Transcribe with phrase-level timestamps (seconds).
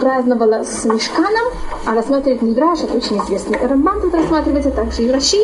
[0.00, 1.52] праздновала с Мешканом,
[1.86, 5.38] а рассматривает Мидраш, это очень известный Рамбан тут рассматривается, также и Раши,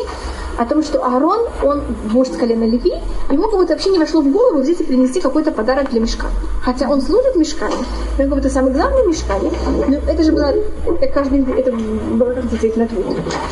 [0.58, 2.95] о том, что Аарон, он вождь с колена Леви,
[3.30, 6.29] ему как будто вообще не вошло в голову взять и принести какой-то подарок для мешка.
[6.62, 9.50] Хотя он служит в мешкане, он как будто самый главный мешкане,
[9.86, 10.54] но это же было,
[10.86, 13.04] это каждый, это было, как сказать, на твит.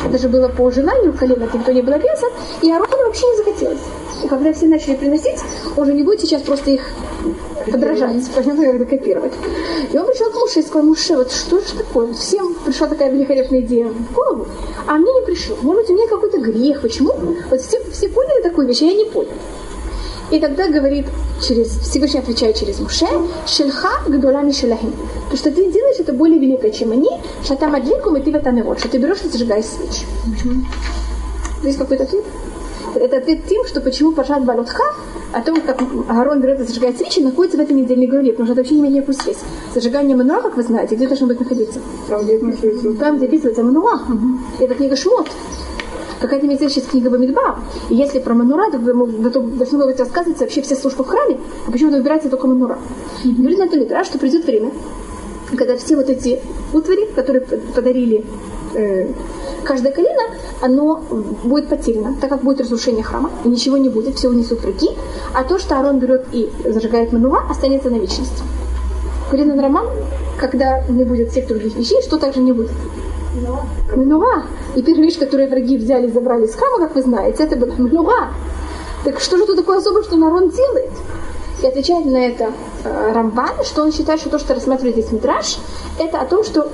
[0.05, 2.29] Это же было по желанию колена, никто не был обязан,
[2.61, 3.81] и Аарону вообще не захотелось.
[4.23, 5.39] И когда все начали приносить,
[5.77, 6.81] он же не будет сейчас просто их
[7.71, 9.33] подражать, понятно, как копировать.
[9.91, 12.13] И он пришел к Муше и сказал, Муше, вот что же такое?
[12.13, 14.47] Всем пришла такая великолепная идея в голову,
[14.87, 15.55] а мне не пришло.
[15.61, 16.81] Может быть, у меня какой-то грех.
[16.81, 17.13] Почему?
[17.49, 19.31] Вот все, все поняли такую вещь, а я не понял.
[20.31, 21.05] И тогда говорит,
[21.47, 23.05] через, Всевышний отвечает через Муше,
[23.45, 24.93] «Шельха гдолами шелахим».
[25.29, 27.09] То, что ты делаешь, это более великое, чем они,
[27.47, 30.05] шатам адликум, и ты в этом вот, что ты берешь и зажигаешь свечи.
[31.63, 32.23] Есть какой-то ответ?
[32.95, 34.83] Это ответ тем, что почему Пашат Балутха
[35.33, 38.53] о том, как Агарон берет и зажигает свечи, находится в этой недельной главе, потому что
[38.53, 39.39] это вообще не имеет никакую связь.
[39.73, 41.79] Зажигание мануа, как вы знаете, где должно быть находиться?
[42.07, 44.01] Там, где описывается мануа.
[44.59, 45.27] Это книга Шмот.
[46.21, 47.59] Какая-то имеется сейчас книга Бамидба.
[47.89, 51.97] И если про Манура, то должно быть рассказываться вообще все службы в храме, а почему-то
[51.97, 52.79] выбирается только Манура.
[53.23, 54.71] Говорит на Мидра, что придет время,
[55.57, 56.39] когда все вот эти
[56.73, 58.25] утвари, которые подарили
[58.75, 59.07] э,
[59.63, 60.23] каждое колено,
[60.61, 61.03] оно
[61.43, 64.89] будет потеряно, так как будет разрушение храма, и ничего не будет, все унесут руки,
[65.33, 68.43] а то, что Арон берет и зажигает мануа, останется на вечность.
[69.29, 69.87] Курин Роман,
[70.37, 72.71] когда не будет всех других вещей, что также не будет?
[73.95, 74.43] Мануа.
[74.75, 77.73] И первая вещь, которую враги взяли и забрали из храма, как вы знаете, это была
[77.77, 78.29] мануа.
[79.03, 80.91] Так что же тут такое особое, что Нарон делает?
[81.61, 82.51] И отвечает на это
[82.83, 85.57] э, Рамбан, что он считает, что то, что рассматривает здесь Мидраш,
[85.99, 86.69] это о том, что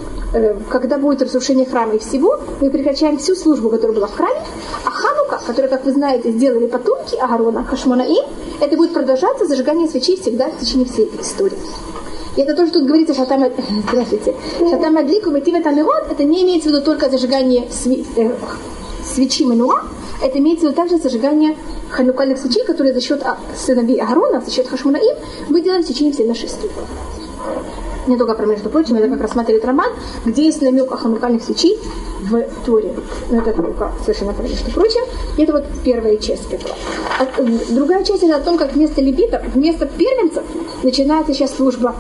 [0.70, 4.40] когда будет разрушение храма и всего, мы прекращаем всю службу, которая была в храме,
[4.86, 8.16] а Ханука, которую, как вы знаете, сделали потомки Агарона, Хашмона и,
[8.62, 11.58] это будет продолжаться зажигание свечей всегда в течение всей истории.
[12.38, 13.44] И это тоже тут говорится, Шатам,
[13.90, 18.32] здравствуйте, Шатам Адлику, Ветива Тамирот, это не имеется в виду только зажигание сви, э,
[19.04, 19.84] свечи Мануа,
[20.24, 21.58] это имеется в виду также зажигание
[21.90, 25.18] ханукальных свечей, которые за счет а, сыновей Агарона, за счет Хашманаим,
[25.50, 26.72] мы делаем в течение всей нашей истории.
[28.08, 29.90] Не только про, между прочим, это как рассматривает роман,
[30.26, 31.78] где есть намек о ханукальных свечей
[32.22, 32.94] в Торе.
[33.30, 35.02] Но это только совершенно про между прочим.
[35.38, 36.76] И это вот первая часть этого.
[37.20, 37.28] А
[37.70, 40.44] другая часть это о том, как вместо левитов, вместо первенцев
[40.84, 41.96] начинается сейчас служба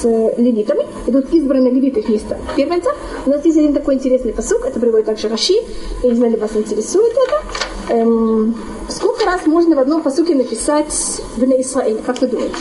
[0.00, 0.04] с
[0.36, 0.86] левитами.
[1.06, 2.94] Идут избранные левиты вместо первенцев.
[3.26, 5.54] У нас есть один такой интересный посук, это приводит также Раши.
[6.02, 7.94] Я не знаю, ли вас интересует это.
[7.94, 8.54] Эм,
[8.88, 12.00] сколько раз можно в одном посуке написать Бне Исраиль?
[12.04, 12.54] Как вы думаете?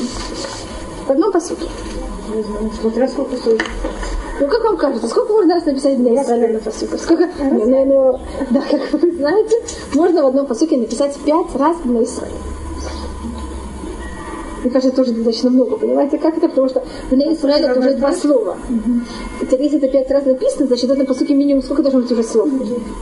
[1.08, 1.66] В одном посуке.
[2.82, 3.62] Смотря сколько стоит.
[4.40, 6.98] Ну, как вам кажется, сколько можно раз написать Бне Исраиль на посуке?
[6.98, 7.28] Сколько?
[7.42, 8.20] Не, ну, ну,
[8.52, 9.56] да, как вы знаете,
[9.94, 12.34] можно в одном посуке написать пять раз Бне Исраиль.
[14.62, 16.50] Мне кажется, тоже достаточно много, понимаете, как это?
[16.50, 18.58] Потому что в Израиль это уже два слова.
[19.40, 22.24] Теперь, если это пять раз написано, значит, это по сути минимум сколько должно быть уже
[22.24, 22.50] слов?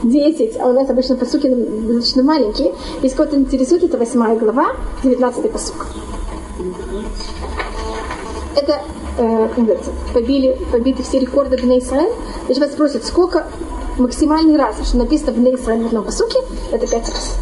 [0.04, 0.56] Десять.
[0.60, 2.74] А у нас обычно по сути достаточно маленькие.
[3.02, 5.86] Если кого-то интересует, это восьмая глава, девятнадцатый посук.
[8.54, 8.80] Это
[9.18, 9.48] э,
[10.14, 12.12] побили, побиты все рекорды в Израиль.
[12.48, 13.46] Если вас спросят, сколько
[13.98, 16.38] максимальный раз, что написано в Израиль в одном посуке,
[16.72, 17.36] это пять раз.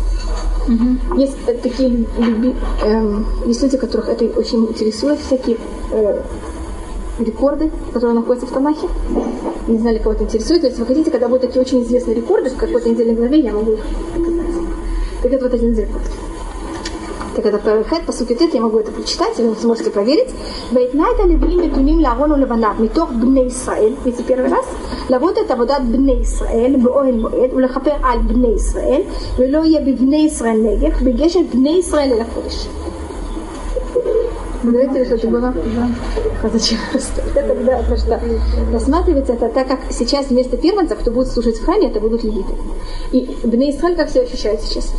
[0.69, 1.21] Угу.
[1.21, 5.59] Есть э, такие люби, э, есть люди, которых это очень интересует, всякие
[5.93, 6.23] э,
[7.21, 8.89] рекорды, которые находятся в Танахе.
[9.69, 10.65] Не знали, кого это интересует.
[10.65, 13.73] Если вы хотите, когда будут такие очень известные рекорды в какой-то недельной главе, я могу
[13.73, 13.81] их
[14.15, 14.47] показать.
[15.23, 16.26] Так это вот один из рекордов
[17.36, 20.30] Так это Перехет, по сути, тет, я могу это прочитать, вы сможете проверить.
[20.72, 24.66] Вейтнайта левим нетуним ларону леванат, מתוך בני ישראל, видите первый раз,
[25.10, 29.02] לעבוד את עבודת בני ישראל באוהל מועד ולכפר על בני ישראל,
[29.38, 32.68] ולא יהיה בבני ישראל נגף, בגשת בני ישראל אל הקודש.
[34.64, 35.54] Знаете, что это было?
[36.44, 36.78] А зачем?
[37.34, 38.22] Это тогда, потому что
[38.72, 42.54] рассматривается это так, как сейчас вместо первенцев, кто будет служить в храме, это будут левиты.
[43.12, 44.94] И Бней Исраиль как себя ощущают сейчас?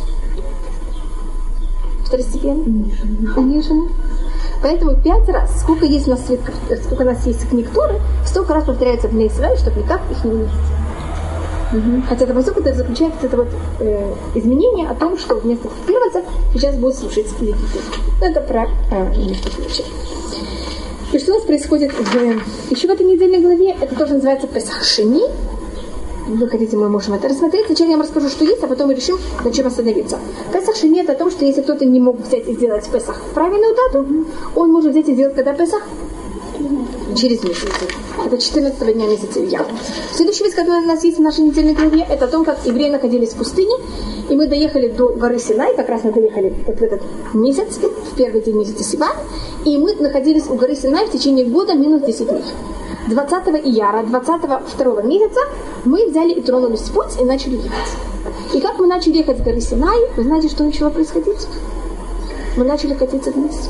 [2.08, 2.64] Второстепенно?
[3.36, 3.88] Унижены.
[4.62, 8.64] Поэтому пять раз, сколько есть у нас, сколько у нас есть книг Торы, столько раз
[8.64, 10.54] повторяется в Израиль, чтобы никак их не унизить.
[11.72, 12.02] Угу.
[12.08, 13.48] Хотя это поскольку это заключает это вот
[13.80, 16.24] э, изменение о том, что вместо первенцев
[16.54, 17.78] сейчас будут слушать легиты.
[18.22, 19.14] Это про э,
[21.12, 23.76] И что у нас происходит в, еще в этой недельной главе?
[23.80, 25.24] Это тоже называется Песахшини
[26.28, 27.66] вы хотите, мы можем это рассмотреть.
[27.66, 30.18] Сначала я вам расскажу, что есть, а потом решим, на чем остановиться.
[30.52, 33.34] Песах же нет о том, что если кто-то не мог взять и сделать Песах в
[33.34, 34.06] правильную дату,
[34.54, 35.82] он может взять и сделать когда Песах?
[37.16, 37.68] через месяц.
[38.24, 39.64] Это 14 дня месяца Илья.
[40.12, 42.90] Следующий вещь, который у нас есть в нашей недельной главе, это о том, как евреи
[42.90, 43.74] находились в пустыне,
[44.28, 47.02] и мы доехали до горы Синай, как раз мы доехали вот в этот
[47.34, 49.16] месяц, в первый день месяца Сиван,
[49.64, 52.42] и мы находились у горы Синай в течение года минус 10 дней.
[53.08, 55.40] 20 ияра, 22 месяца,
[55.84, 57.92] мы взяли и тронулись в путь и начали ехать.
[58.54, 61.46] И как мы начали ехать с горы Синай, вы знаете, что начало происходить?
[62.56, 63.68] Мы начали катиться вниз.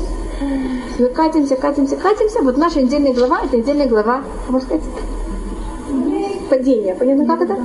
[0.97, 2.41] Мы катимся, катимся, катимся.
[2.41, 4.79] Вот наша недельная глава, это недельная глава, можно
[6.48, 6.94] сказать, падения.
[6.94, 7.56] Понятно, как это?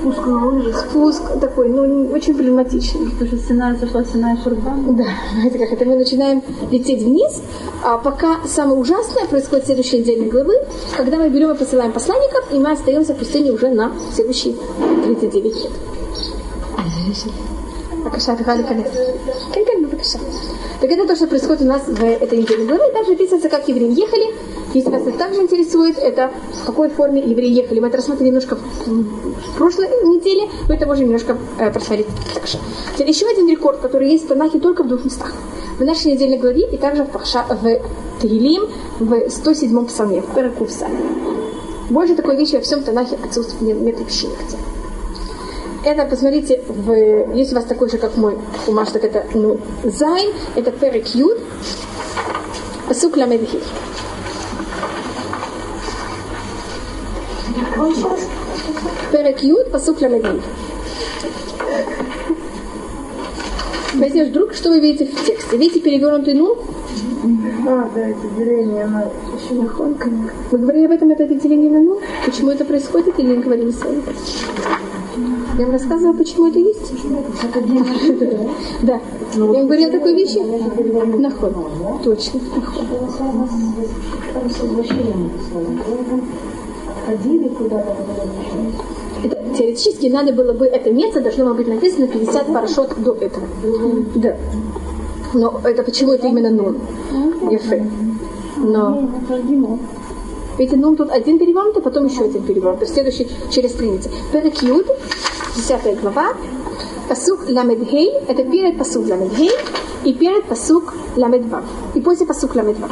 [0.00, 0.72] Спуск на лыжи.
[0.72, 3.10] Спуск такой, ну, очень проблематичный.
[3.10, 4.96] Потому что Синай сошла Синай Шурбан.
[4.96, 7.42] Да, знаете как это, мы начинаем лететь вниз,
[7.82, 10.54] а пока самое ужасное происходит в следующей недельной главы,
[10.96, 14.54] когда мы берем и посылаем посланников, и мы остаемся в пустыне уже на следующие
[15.04, 15.72] 39 лет.
[18.04, 18.86] בבקשה, את יכולה להיכנס.
[19.52, 20.18] כן, כן, בבקשה.
[20.80, 22.92] Так это то, что происходит у нас в этой недельной главе.
[22.92, 24.34] Также описывается, как евреи ехали.
[24.73, 26.31] если вас это также интересует, это
[26.61, 27.79] в какой форме евреи ехали.
[27.79, 32.59] Мы это рассмотрели немножко в прошлой неделе, мы это можем немножко э, просмотреть также.
[32.93, 35.33] Теперь еще один рекорд, который есть в Танахе только в двух местах.
[35.79, 37.81] В нашей недельной главе и также в, Паша, в
[38.21, 38.69] Тегилим,
[38.99, 40.87] в 107-м псалме, в Перекувса.
[41.89, 44.57] Больше такой вещи во всем Танахе отсутствует, нет, вообще нигде.
[45.83, 46.91] Это, посмотрите, в,
[47.33, 48.37] если у вас такой же, как мой
[48.67, 51.37] умаш, так это ну, Зайн, это Перек Юд,
[52.87, 53.59] Пасук Ламедхи.
[59.29, 60.41] Перек Юд, Пасук Ламедхи.
[63.93, 65.55] Если вдруг, что вы видите в тексте?
[65.55, 66.57] Видите перевернутый ну?
[67.67, 69.05] А, да, это деление на
[69.35, 69.95] еще Нахон,
[70.49, 71.99] Вы говорили об этом, это деление на ну?
[72.25, 74.01] Почему это происходит или не говорили с вами?
[75.59, 76.91] Я вам рассказывала, почему это есть?
[78.81, 78.99] Да.
[79.35, 80.39] Я вам говорила такой вещи?
[81.19, 81.53] Наход.
[82.03, 82.39] Точно.
[82.55, 82.85] Наход.
[87.05, 88.98] Ходили куда-то, это,
[89.59, 93.45] теоретически надо было бы это место должно было быть написано 50 парашют до этого.
[94.15, 94.37] Да.
[95.33, 96.77] Но это почему это именно ноль?
[97.51, 97.85] Ефе.
[98.57, 99.09] Но
[100.57, 102.87] Видите, ну тут один переворот, а потом еще один переворот.
[102.87, 104.09] Следующий через страницу.
[104.33, 104.87] Перек Юд,
[105.55, 106.33] 10 глава.
[107.07, 109.51] Пасук Ламедхей, это перед пасук Ламедхей
[110.03, 111.63] и перед пасук Ламедва.
[111.95, 112.89] И после пасук Ламедва.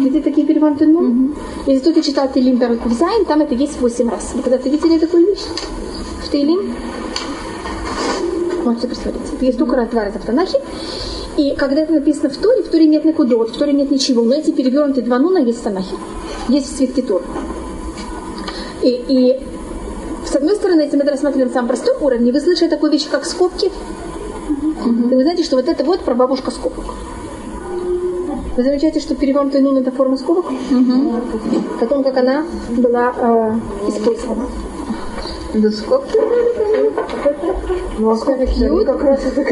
[0.00, 0.86] Видите такие перевороты?
[0.86, 1.02] Ну?
[1.02, 1.36] Mm-hmm.
[1.66, 4.32] Если кто-то читал Тейлим Берекувзайн, там это есть 8 раз.
[4.34, 5.44] Вы когда-то видели такую вещь?
[6.24, 6.74] В Тейлим?
[8.64, 9.32] Можете посмотреть.
[9.34, 10.58] Это есть только раз два раза в Танахе.
[11.36, 14.22] И когда это написано в Торе, в Торе нет накудот, в Торе нет ничего.
[14.22, 15.96] Но эти перевернутые два нуна есть в Танахе.
[16.48, 17.22] Есть в свитке Тор.
[18.82, 19.40] И, и
[20.26, 23.06] с одной стороны, если мы это рассматриваем на самом простом уровне, вы слышали такую вещь,
[23.10, 23.66] как скобки.
[24.48, 25.12] Mm-hmm.
[25.12, 26.94] И вы знаете, что вот это вот прабабушка скобок.
[28.56, 30.46] Вы замечаете, что перевернутый нун это форма скобок?
[30.50, 31.78] Mm-hmm.
[31.78, 34.46] Потом, как она была э, использована.
[35.54, 36.18] Да скобки?
[37.98, 39.44] Ну, а скобки как раз это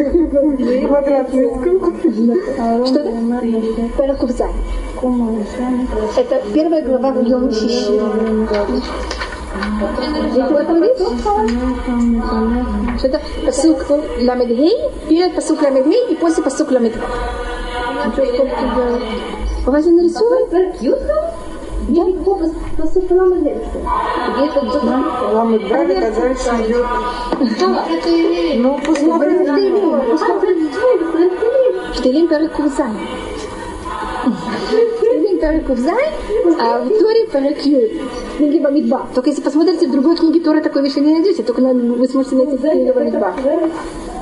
[0.86, 2.10] квадратные скобки.
[2.86, 3.10] Что это?
[3.96, 4.48] Перекупза.
[6.16, 8.00] Это первая глава в Йом Шиши.
[13.02, 13.86] Это пасук
[14.20, 14.72] ламедгей,
[15.08, 17.00] перед пасук ламедгей и после пасук ламедгей.
[19.66, 20.48] У вас нарисован?
[21.88, 22.04] Я
[22.76, 23.56] пасук ламедгей.
[24.36, 24.60] Где-то
[25.32, 26.86] Ламедбар, это дальше идет.
[28.56, 29.38] Ну, посмотри.
[31.94, 32.98] Штилин перед курсами.
[34.98, 36.04] Штилин перед курсами,
[36.60, 37.26] а в Торе
[37.64, 37.90] Юд.
[38.36, 39.06] Книги Бамидба.
[39.14, 42.56] Только если посмотрите в другой книге Тора, такой вещи не найдете, только вы сможете найти
[42.56, 43.34] в книге Бамидба.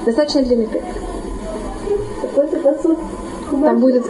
[0.04, 0.84] Достаточно длинный перек.
[2.22, 2.98] Какой-то посуд.
[3.50, 4.04] Там будет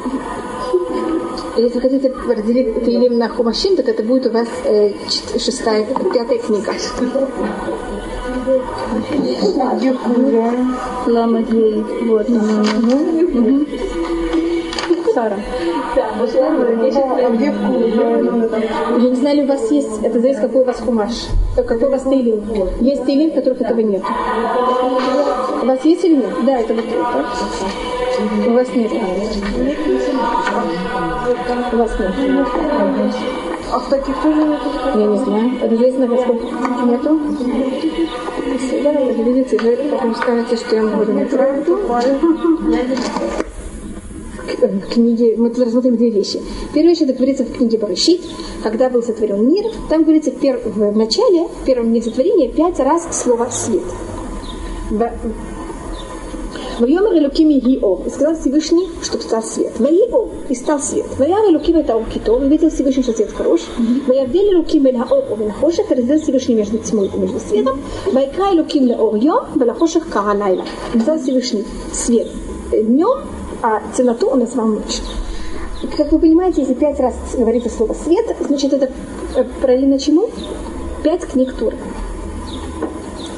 [1.56, 4.92] если хотите разделить Таилим на Хумашим, так это будет у вас э,
[5.38, 6.72] шестая, пятая книга.
[11.06, 11.40] Лама
[12.02, 12.26] Вот.
[15.14, 15.36] Сара.
[15.96, 16.10] Я
[19.08, 22.02] не знаю, ли у вас есть, это зависит, какой у вас хумаш, какой у вас
[22.02, 22.42] тейлин.
[22.80, 24.02] Есть тейлин, в которых этого нет.
[25.62, 26.30] У вас есть или нет?
[26.44, 27.95] Да, это вот это.
[28.18, 28.90] У вас нет.
[31.72, 32.12] У вас нет.
[33.72, 34.70] А в таких тоже нету?
[34.94, 35.50] Я не знаю.
[35.60, 36.46] Это зависит на сколько
[36.86, 37.20] нету.
[39.22, 41.78] Видите, вы потом скажете, что я говорю неправду.
[44.62, 46.40] В книге, мы тут рассмотрим две вещи.
[46.72, 48.22] Первая вещь, это говорится в книге Барышит,
[48.62, 49.66] когда был сотворен мир.
[49.90, 53.82] Там говорится в, пер, в начале, в первом дне сотворения, пять раз слово «свет».
[56.78, 59.72] Вайомер Элюким и И сказал Всевышний, чтобы стал свет.
[59.78, 61.06] Ваио, и стал свет.
[61.18, 63.62] Ваяр Элюким это Окито, и видел Всевышний, что свет хорош.
[64.06, 67.80] Ваявдели Элюким Эль Хаор Овен Хошек, раздел Всевышний между тьмой и между светом.
[68.12, 70.64] Вайкра Элюким Ле Ор Йом, Велахошек Каралайла.
[70.90, 72.28] Сказал Всевышний свет
[72.70, 73.20] днем,
[73.62, 75.02] а темноту он назвал ночью.
[75.96, 78.90] Как вы понимаете, если пять раз говорится слово свет, значит это
[79.60, 80.28] параллельно чему?
[81.02, 81.76] Пять книг Тура.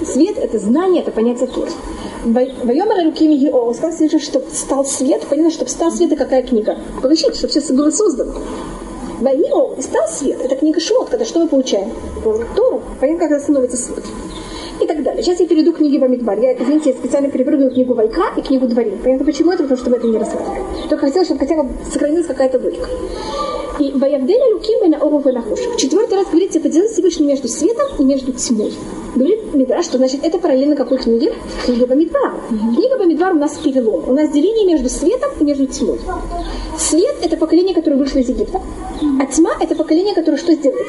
[0.04, 1.68] Свет– это знание, это понятие Тура.
[2.32, 6.76] Вайомар рукими Ео, сказал Всевышний, чтобы стал свет, понятно, чтобы стал свет, это какая книга?
[7.00, 8.34] Получить, чтобы все было создано.
[9.20, 11.90] Вайо, и стал свет, это книга Шмот, когда что мы получаем?
[12.22, 14.04] Тору, понятно, как становится свет
[14.80, 15.22] и так далее.
[15.22, 16.38] Сейчас я перейду к книге Бамидбар.
[16.38, 18.98] Я, извините, я специально перепрыгну книгу Вайка и книгу Дворим.
[18.98, 19.64] Понятно почему это?
[19.64, 20.62] Потому что мы это не рассматривали.
[20.88, 22.88] Только хотела, чтобы хотя бы сохранилась какая-то логика.
[23.78, 28.32] И Ваявделя Луким на Ору В четвертый раз говорится, поделил Всевышний между светом и между
[28.32, 28.72] тьмой.
[29.14, 31.32] Говорит Мидраш, что значит это параллельно какой книге?
[31.64, 32.34] Книга Бамидбар.
[32.50, 32.74] Mm-hmm.
[32.74, 34.08] Книга Бамидбар у нас перелом.
[34.08, 36.00] У нас деление между светом и между тьмой.
[36.76, 38.60] Свет– это поколение, которое вышло из Египта.
[39.20, 40.86] А тьма– это поколение, которое что сделает?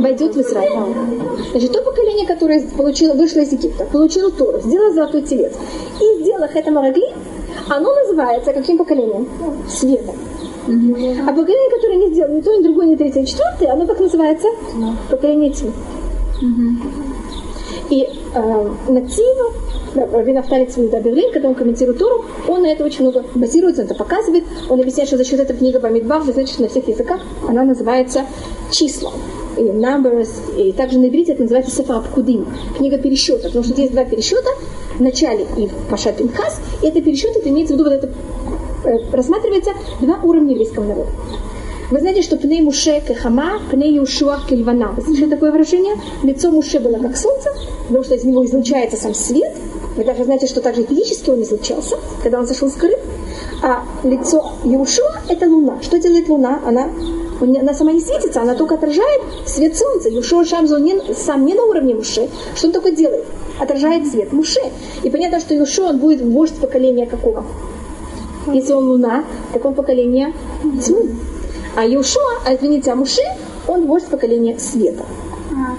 [0.00, 0.72] войдет в Израиль.
[1.50, 5.52] Значит, то поколение, которое получило, вышло из Египта, получило Тору, сделало золотой телец,
[6.00, 7.04] и сделало это Марагли,
[7.68, 9.28] оно называется каким поколением?
[9.68, 10.14] Светом.
[10.68, 14.00] А поколение, которое не сделало ни то, ни другое, ни третье, ни четвертое, оно как
[14.00, 14.48] называется?
[15.10, 15.72] Поколение тьмы.
[17.90, 18.02] И
[18.34, 19.52] э, Натива,
[19.94, 23.94] Равинафтали Цвида Берлин, когда он комментирует Тору, он на это очень много базируется, он это
[23.94, 24.44] показывает.
[24.68, 27.64] Он объясняет, что за счет этой книги Бамидбах, вы знаете, что на всех языках она
[27.64, 28.26] называется
[28.70, 29.12] числа
[29.56, 32.46] и numbers, и также на иврите это называется Сефа Абкудим,
[32.76, 34.50] книга пересчета, потому что есть два пересчета,
[34.96, 38.08] в начале и в Паша Пинхас, и это пересчет, это имеется в виду, вот это
[39.12, 41.10] рассматривается два уровня еврейского народа.
[41.90, 44.92] Вы знаете, что пней Муше кехама, пней Юшуа кельвана.
[44.94, 45.94] Вы слышали такое выражение?
[46.22, 47.50] Лицо Муше было как солнце,
[47.86, 49.56] потому что из него излучается сам свет.
[49.96, 52.98] Вы даже знаете, что также физически он излучался, когда он сошел с горы.
[53.62, 55.78] А лицо Юшуа– это луна.
[55.80, 56.60] Что делает луна?
[56.66, 56.90] Она,
[57.40, 60.10] она сама не светится, она только отражает свет солнца.
[60.10, 62.28] Юшуа Шамзу не, сам не на уровне Муше.
[62.54, 63.24] Что он только делает?
[63.58, 64.60] Отражает свет Муше.
[65.02, 67.46] И понятно, что Юшуа он будет вождь поколения какого?
[68.52, 70.32] Если он луна, так он поколение
[70.84, 71.10] тьмы.
[71.76, 73.22] А Иошуа, а извините, а Муше,
[73.66, 75.04] он вождь поколения света.
[75.50, 75.76] А,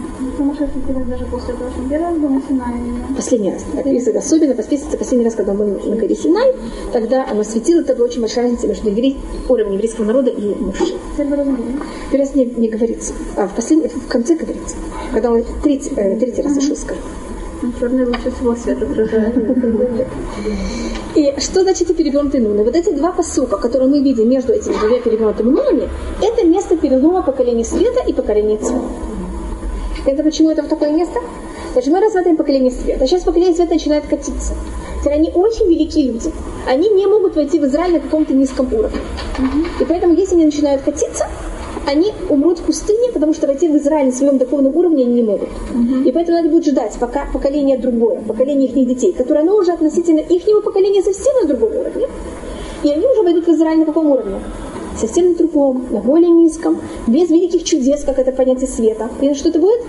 [1.09, 2.73] даже после того, что первый раз был на Синае.
[3.15, 3.63] Последний раз.
[3.77, 6.53] Описывает особенно, подписывается последний раз, когда он был на горе Синай,
[6.93, 10.93] тогда оно светило, это была очень большая разница между еврей, уровнем еврейского народа и Муше.
[11.17, 11.37] Первый
[12.13, 14.75] раз не, не говорится, а в, последний, в конце говорится,
[15.11, 16.99] когда он третий, э, третий раз зашел с горы.
[17.79, 19.35] Черный лучше всего свет отражает.
[21.15, 22.63] И что значит перевернутые нуны?
[22.63, 25.89] Вот эти два посука, которые мы видим между этими двумя перевернутыми нунами,
[26.21, 28.81] это место перелома поколения света и поколения тьмы.
[30.05, 31.19] Это почему это вот такое место?
[31.73, 33.05] Значит, мы рассматриваем поколение света.
[33.05, 34.53] Сейчас поколение света начинает катиться.
[34.99, 36.31] Теперь они очень великие люди.
[36.65, 38.99] Они не могут войти в Израиль на каком-то низком уровне.
[39.79, 41.27] И поэтому, если они начинают катиться,
[41.85, 45.23] они умрут в пустыне, потому что войти в Израиль на своем духовном уровне они не
[45.23, 45.49] могут.
[45.73, 46.07] Угу.
[46.07, 50.19] И поэтому надо будет ждать, пока поколение другое, поколение их детей, которое оно уже относительно
[50.19, 52.07] ихнего поколения совсем на другом уровне.
[52.83, 54.39] И они уже войдут в Израиль на каком уровне?
[54.97, 59.09] Совсем на другом, на более низком, без великих чудес, как это понятие света.
[59.21, 59.81] И что это будет?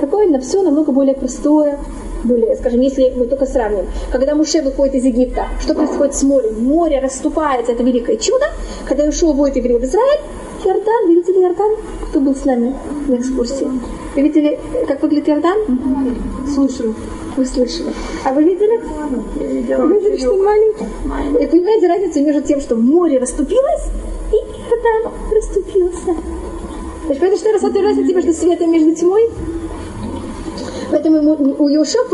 [0.00, 1.78] Такое на все намного более простое,
[2.24, 6.64] более, скажем, если мы только сравним, когда Муше выходит из Египта, что происходит с морем?
[6.64, 8.46] Море расступается, это великое чудо.
[8.86, 10.20] Когда Ишуа вводит евреев в Израиль,
[10.64, 11.72] Иордан, видите ли Иордан?
[12.08, 12.74] Кто был с нами
[13.08, 13.68] на экскурсии?
[14.14, 15.58] Вы видели, как выглядит Иордан?
[16.54, 16.94] Слушаю.
[17.36, 17.92] Вы слышали.
[18.24, 18.80] А вы видели?
[19.36, 20.84] Вы видели, что он маленький?
[21.42, 23.86] И понимаете разницу между тем, что море расступилось,
[24.30, 26.14] и Иордан расступился.
[27.02, 29.30] То есть, понятно, что я рассматриваю разницу между светом и между тьмой?
[30.90, 32.04] Поэтому у Иошуа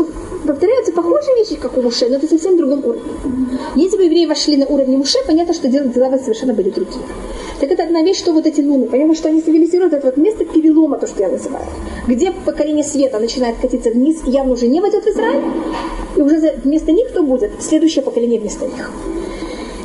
[0.49, 3.11] повторяются похожие вещи, как у Муше, но это совсем другом уровне.
[3.75, 7.03] Если бы евреи вошли на уровень Муше, понятно, что дела, дела совершенно были другие.
[7.59, 10.45] Так это одна вещь, что вот эти луны, понятно, что они символизируют это вот место
[10.45, 11.65] перелома, то, что я называю.
[12.07, 15.43] Где поколение света начинает катиться вниз, явно уже не войдет в Израиль,
[16.15, 17.51] и уже вместо них кто будет?
[17.61, 18.91] Следующее поколение вместо них.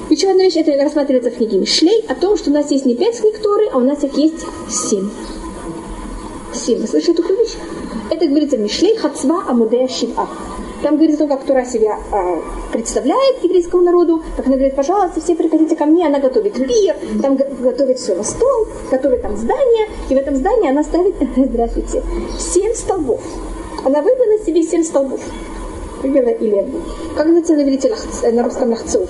[0.09, 2.95] Еще одна вещь, это рассматривается в книге Мишлей, о том, что у нас есть не
[2.95, 5.11] пять книг Торы, а у нас их есть семь.
[6.55, 6.79] Семь.
[6.79, 7.53] Вы слышали эту вещь?
[8.11, 10.29] Это говорится Мишлей Хацва Амудея Шива.
[10.83, 15.23] Там говорится о том, как Тура себя э, представляет еврейскому народу, как она говорит, пожалуйста,
[15.23, 19.89] все приходите ко мне, она готовит пир, там готовит все на стол, готовит там здание,
[20.11, 22.03] и в этом здании она ставит, здравствуйте,
[22.39, 23.23] семь столбов.
[23.83, 25.21] Она выбрала себе семь столбов.
[26.03, 26.69] Выбрала или,
[27.17, 29.09] как называется на русском лахцов?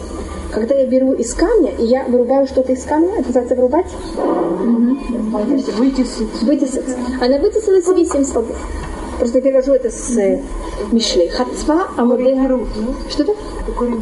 [0.54, 3.86] Когда я беру из камня, и я вырубаю что-то из камня, это называется вырубать?
[4.16, 4.98] Угу.
[5.78, 6.42] Вытесать.
[6.42, 6.96] Вытесать.
[7.20, 8.56] Она вытесала себе семь столбов.
[9.18, 10.40] Просто я перевожу это с э,
[10.92, 11.28] Мишлей.
[11.28, 12.36] Хацва, амудей.
[13.08, 13.32] Что это?
[13.32, 14.00] Это корень?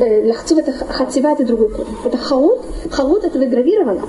[0.00, 1.96] Э, Лахцу это хацива, это другой корень.
[2.04, 2.60] Это хаут.
[2.90, 4.02] Хаут это выгравировано.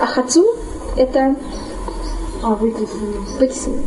[0.00, 0.56] А хацу
[0.96, 1.36] это
[2.42, 3.16] А, вытеснили.
[3.38, 3.82] вытеснено.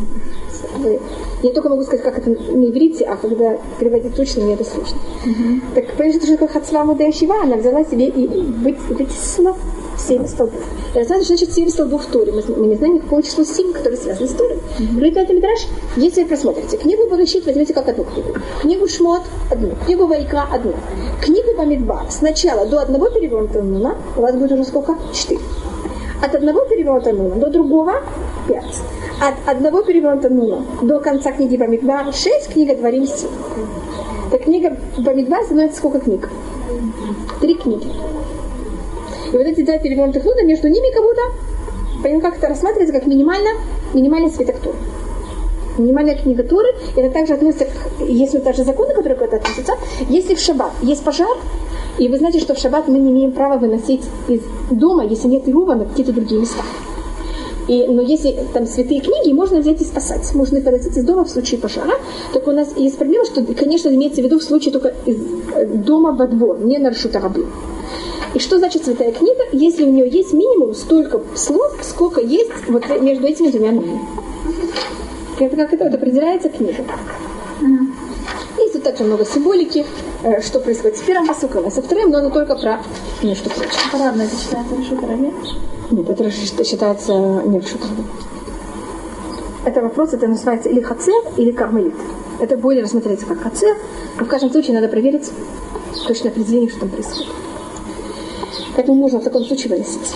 [1.43, 4.97] Я только могу сказать, как это на иврите, а когда переводить точно, мне это сложно.
[5.75, 7.35] Так, понимаешь, что хацва мудея шива?
[7.43, 9.55] Она взяла себе и вы- вытеснила
[9.97, 10.61] семь столбов.
[10.91, 12.31] Что значит семь столбов в Торе.
[12.31, 14.57] Мы, мы не знаем никакого числа семь, которое связано с Торой.
[14.91, 15.59] Говорит на Мидраш,
[15.95, 18.29] если вы просмотрите книгу Барышит, возьмите как одну книгу.
[18.61, 19.71] Книгу Шмот– одну.
[19.85, 20.73] Книгу Вайкра– одну.
[21.21, 24.95] Книгу Бамидбар сначала до одного переворота Нуна у вас будет уже сколько?
[25.13, 25.39] Четыре.
[26.21, 27.93] От одного переворота Нуна до другого–
[28.47, 28.81] пять.
[29.19, 33.29] От одного переворота Нуна до конца книги Бамидбар– шесть, книга Дворим– семь.
[34.29, 36.29] Так книга Бамидбар становится сколько книг?
[37.39, 37.87] Три книги.
[39.33, 41.21] И вот эти два перевернутых нуда, между ними как будто,
[42.03, 43.49] понятно, как это рассматривается, как минимально,
[43.93, 44.77] минимальный свиток Торы.
[45.79, 49.73] Минимальная книга Торы, это также относится к, если даже законы, которые к этому относятся,
[50.07, 51.35] если в шаббат есть пожар,
[51.97, 55.47] и вы знаете, что в шаббат мы не имеем права выносить из дома, если нет
[55.47, 56.63] Ирува, на какие-то другие места.
[57.67, 60.33] И, но если там святые книги, можно взять и спасать.
[60.33, 61.93] Можно их выносить из дома в случае пожара.
[62.33, 65.17] Только у нас есть проблема, что, конечно, имеется в виду в случае только из
[65.53, 67.45] э, дома во двор, не на Рашута Рабы.
[68.33, 72.83] И что значит святая книга, если у нее есть минимум столько слов, сколько есть вот
[73.01, 74.01] между этими двумя нумами.
[75.39, 76.83] Это как это вот определяется книга.
[78.91, 79.85] Также много символики,
[80.23, 82.81] э, что происходит с первым посуком, а со вторым, но оно только про
[83.23, 83.71] между прочим.
[83.89, 85.31] Парадно это считается решут Раве?
[85.91, 87.89] Нет, это считается не шутом.
[89.63, 91.93] Это вопрос, это называется или хацер, или кармелит.
[92.41, 93.77] Это более рассмотреться как хацер,
[94.19, 95.31] но в каждом случае надо проверить
[96.05, 97.31] точное определение, что там происходит.
[98.75, 100.15] Поэтому можно в таком случае выносить.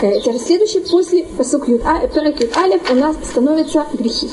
[0.00, 4.30] Э, Теперь следующий после посук Юд, а, перек Юд Алев у нас становятся грехи.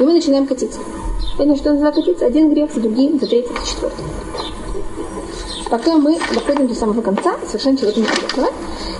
[0.00, 0.80] И мы начинаем катиться.
[1.38, 2.26] Это что называется катиться?
[2.26, 4.04] Один грех за другим, за третьим, за четвертым.
[5.68, 8.48] Пока мы доходим до самого конца, совершенно чего-то непонятного.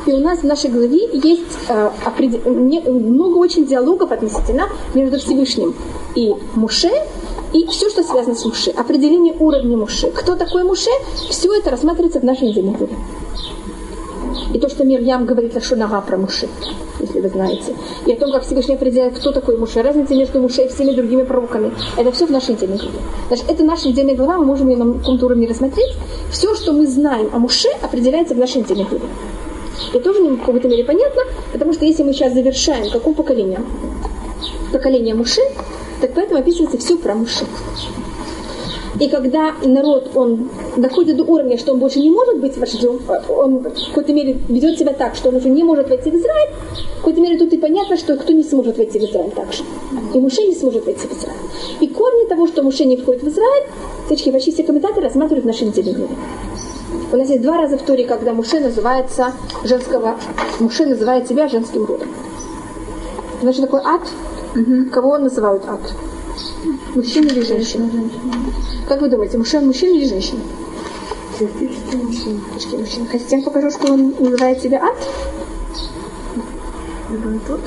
[0.06, 5.74] И у нас в нашей главе есть э, определ- много очень диалогов относительно между Всевышним
[6.14, 6.90] и Муше,
[7.52, 8.70] и все, что связано с Муше.
[8.70, 10.10] Определение уровня Муше.
[10.10, 10.90] Кто такой Муше?
[11.30, 12.96] Все это рассматривается в нашей недельной главе.
[14.54, 16.48] И то, что Мирьям говорит Лашонага про Муше,
[17.00, 17.74] если вы знаете.
[18.06, 21.24] И о том, как Всевышний определяет, кто такой Муше, разница между Муше и всеми другими
[21.24, 21.72] пророками.
[21.96, 22.98] Это все в нашей недельной главе.
[23.26, 25.92] Значит, это наша недельная глава, мы можем ее на каком-то уровне рассмотреть.
[26.30, 29.06] Все, что мы знаем о Муше, определяется в нашей недельной главе.
[29.92, 33.58] И тоже мне в какой-то мере понятно, потому что если мы сейчас завершаем, каком поколении?
[34.72, 35.40] Поколение Муше,
[36.00, 37.44] так поэтому описывается все про Муше.
[39.00, 43.58] И когда народ, он доходит до уровня, что он больше не может быть вождем, он
[43.58, 46.50] в какой-то мере ведет себя так, что он уже не может войти в Израиль,
[46.92, 49.64] в какой-то мере тут и понятно, что кто не сможет войти в Израиль также.
[50.14, 51.38] И Муше не сможет войти в Израиль.
[51.80, 53.66] И корни того, что Муше не входит в Израиль,
[54.08, 56.14] точки почти все комментаторы рассматривают в нашей недельной главе.
[57.12, 59.32] У нас есть два раза в Торе, когда Муше называется
[59.64, 60.16] женского,
[60.60, 62.08] Муше называет себя женским родом.
[63.40, 64.02] Знаешь, что такое ад?
[64.92, 65.80] Кого называют ад?
[66.94, 67.90] Мужчина или женщина?
[68.88, 70.40] Как вы думаете, мужчина, мужчина или женщина?
[71.38, 72.40] Кирпичный мужчина.
[72.52, 73.06] Кирпичный мужчина.
[73.06, 74.96] Хотите, я вам покажу, что он называет себя ад?
[77.46, 77.60] Тут.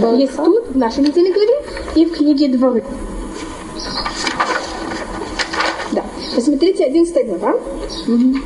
[0.00, 2.84] Да, Есть тут, в нашей недельной главе, и в книге Дворы.
[5.92, 6.04] Да.
[6.34, 7.54] Посмотрите 11 глава.
[8.06, 8.38] Угу.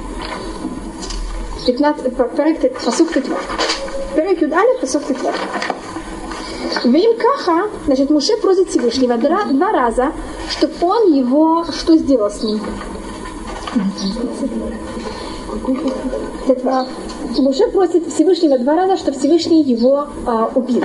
[1.66, 3.44] 15, проект, посух 15.
[4.14, 5.34] Проект Юдаля, посух 15.
[6.84, 10.12] ואם ככה, значит, Муше просит Всевышнего два раза,
[10.48, 12.60] чтобы он его, что сделал с ним?
[16.48, 16.86] Это,
[17.38, 20.84] Муше просит Всевышнего два раза, чтобы Всевышний его а, убил.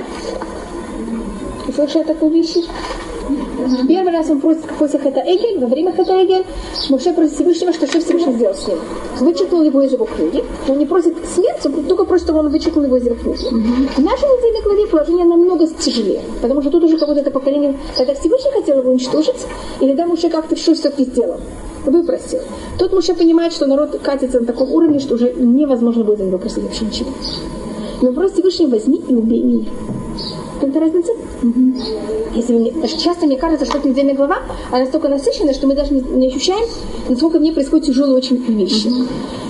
[1.66, 2.56] Ты слышал такую вещь?
[3.88, 6.44] Первый раз он просит после Хэта Эгель, во время Хэта Эгель,
[6.90, 8.78] Муше просит Всевышнего, что, что Всевышний сделал с ним.
[9.20, 10.42] Вычеркнул его из его книги.
[10.68, 13.38] Он не просит смерти, только просит, чтобы он вычеркнул его из его книги.
[13.38, 17.76] В нашей недельной главе положение намного тяжелее, потому что тут уже как будто это поколение,
[17.96, 19.46] когда Всевышний хотел его уничтожить,
[19.80, 21.38] и тогда Муше как-то что все-таки сделал.
[21.84, 22.40] Выпросил.
[22.78, 26.38] Тут Муше понимает, что народ катится на таком уровне, что уже невозможно будет за него
[26.38, 27.10] просить вообще ничего.
[28.00, 29.66] И он просит Всевышний, возьми и убей меня.
[30.60, 31.12] Это разница?
[32.34, 34.38] Если мне, часто мне кажется, что эта недельная глава,
[34.70, 36.66] она настолько насыщена, что мы даже не, не ощущаем,
[37.08, 38.88] насколько в ней происходят тяжелые очень вещи.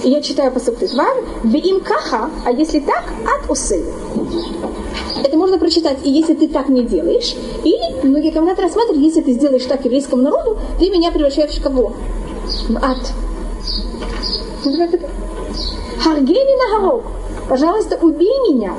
[0.02, 3.84] И я читаю по Тетвар, им каха, а если так, от усы.
[5.22, 9.32] Это можно прочитать, и если ты так не делаешь, или многие комментаторы рассматривают, если ты
[9.32, 11.92] сделаешь так еврейскому народу, ты меня превращаешь в кого?
[12.68, 13.12] В ад.
[16.02, 17.04] Харгени на горок.
[17.48, 18.74] Пожалуйста, убей меня.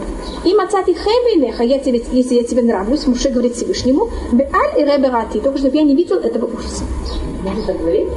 [0.46, 5.40] И мацати хэбейнеха, я тебе, если я тебе нравлюсь, Муше говорит Всевышнему, беаль и реберати,
[5.40, 6.84] только чтобы я не видел этого ужаса.
[7.44, 8.10] Можно так говорить?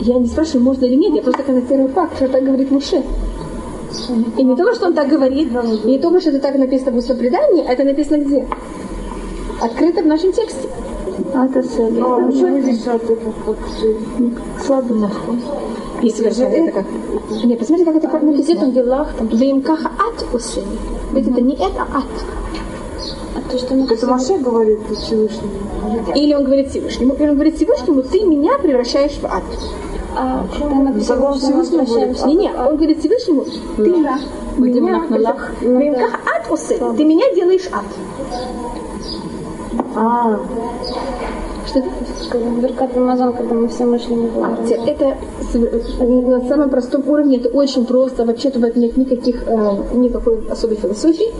[0.00, 3.02] Я не спрашиваю, можно или нет, я просто констатирую факт, что так говорит Муше.
[4.36, 5.48] И не только, что он так говорит,
[5.84, 8.46] и не только, что это так написано в устном предании, а это написано где?
[9.60, 10.68] Открыто в нашем тексте.
[11.32, 12.00] А это цели.
[12.00, 13.56] А почему здесь как это как
[14.66, 14.98] слабый
[16.02, 16.86] Если вы это как...
[17.44, 18.70] Нет, посмотрите, как это как написано.
[19.32, 20.78] Веимкаха ат усени.
[21.12, 22.04] Ведь это не это, а ат.
[23.36, 25.50] А то, что Это Маше говорит Всевышнему.
[26.14, 29.42] Или он говорит Всевышнему, или он говорит Всевышнему, ты меня превращаешь в ад.
[30.16, 31.34] А, написано.
[32.26, 33.44] Не, не, он говорит Всевышнему,
[33.76, 34.20] ты меня,
[34.56, 36.96] Веимкаха ат усени.
[36.96, 37.84] Ты меня делаешь ад.
[39.96, 40.40] А,
[42.22, 42.38] Что
[42.96, 44.56] Амазон, когда мы все вышли на А, гору.
[44.68, 45.16] те- это
[45.52, 50.76] с- на самом простом уровне, это очень просто, вообще этом нет никаких, э, никакой особой
[50.76, 51.32] философии.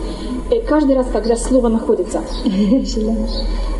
[0.50, 2.20] Э, каждый раз, когда слово находится,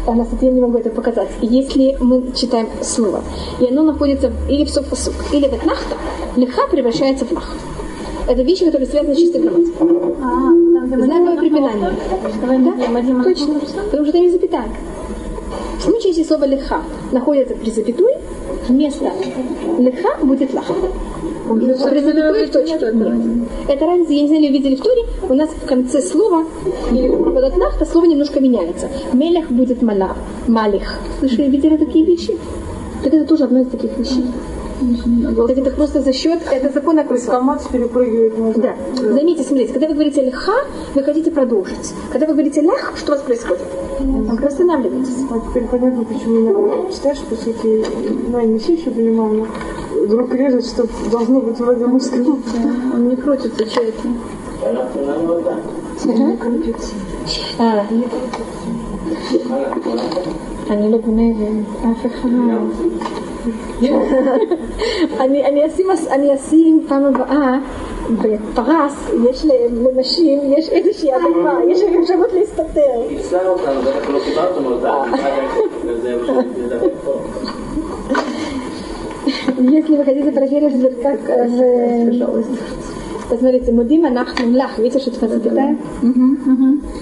[0.06, 3.20] а на я не могу это показать, если мы читаем слово,
[3.60, 5.96] и оно находится или в софасук, или в этнахта,
[6.36, 7.48] леха превращается в лах.
[8.26, 9.88] Это вещи, которые связаны с чистой грамматикой.
[11.04, 11.90] Знаемое препинание.
[12.64, 12.86] Да,
[13.24, 13.60] точно.
[13.90, 14.64] Потому что это не запятая.
[15.84, 18.14] В случае, если слово леха находится при запятой,
[18.68, 19.12] вместо
[19.78, 20.64] леха будет лах.
[20.66, 22.78] При запятой в точке.
[22.94, 23.48] Нет.
[23.68, 26.46] Это разница, я не знаю, видели в туре, у нас в конце слова,
[26.90, 28.88] вот от лахта слово немножко меняется.
[29.12, 30.16] Мелях будет мала,
[30.48, 31.00] малих.
[31.18, 32.38] Слышали, видели такие вещи?
[33.02, 34.24] Так это тоже одно из таких вещей.
[35.47, 37.31] Так это просто за счет, это закон то есть акуса.
[37.31, 38.75] Камац перепрыгивает на Да.
[38.95, 40.53] Заметьте, смотрите, когда вы говорите леха,
[40.95, 41.93] вы хотите продолжить.
[42.11, 43.63] Когда вы говорите лях, что у вас происходит?
[43.99, 45.25] Вы останавливаетесь.
[45.31, 47.85] А теперь понятно, почему иногда читаешь, по сути,
[48.29, 49.47] ну, я не все еще понимал, но
[50.05, 52.39] вдруг режет, что должно быть вроде мускул.
[52.93, 54.07] Он не крутится, что это?
[56.05, 56.93] Не крутится.
[57.57, 57.85] А.
[60.69, 62.29] אני לא גונבת אף אחד.
[65.19, 67.59] אני, אני, אשים, אני אשים פעם הבאה
[68.11, 68.95] בפרס,
[69.29, 72.81] יש ל- לנשים, יש איזושהי הדלפה, יש אפשרות להסתתר.
[73.17, 75.03] תפסה אותנו, בטח לא קיבלתם אותה,
[75.85, 76.15] וזה
[76.57, 77.11] לדבר פה.
[79.59, 82.45] Если вы хотите проверить, вот как э, в...
[83.29, 85.75] Посмотрите, Мудим Анахну Лах, видите, что это запятая?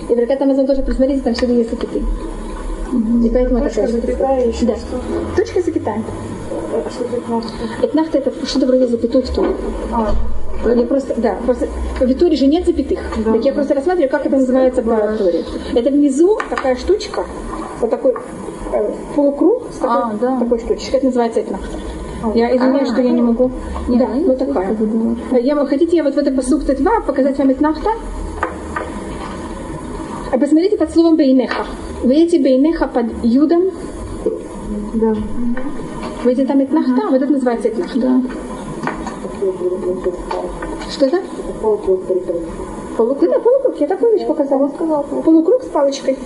[0.09, 2.03] И Беркат Амазон тоже, посмотрите, там всюду есть запятые.
[2.92, 4.74] И поэтому это Точка, тоже запятая, Да.
[5.36, 6.02] Точка запятая.
[7.28, 7.84] А?
[7.84, 9.54] Этнахта это что-то вроде запятой в Торе.
[10.64, 13.00] Я просто, да, просто в Витуре же нет запятых.
[13.24, 15.44] Так я просто рассматриваю, как это называется по Торе.
[15.74, 17.24] Это внизу такая штучка,
[17.80, 18.14] вот такой
[18.72, 20.98] э, полукруг с такой, такой штучкой.
[20.98, 21.78] Это называется этнахта.
[22.34, 23.50] Я извиняюсь, что я не могу.
[23.88, 24.76] Да, вот такая.
[25.40, 27.90] Я, вам- хотите, я вот в это посук Т2 показать вам этнахта?
[30.30, 31.66] А посмотрите под словом бейнеха.
[32.02, 33.64] Вы видите бейнеха под юдом?
[34.94, 35.14] Да.
[36.24, 37.06] Видите там этнахта?
[37.08, 38.22] Вот это называется этнахта.
[40.90, 41.20] Что это?
[41.60, 42.00] Полукруг.
[43.30, 43.80] Да, полукруг.
[43.80, 44.68] Я такую вещь показала.
[44.68, 45.02] сказала.
[45.02, 46.18] Полукруг с палочкой.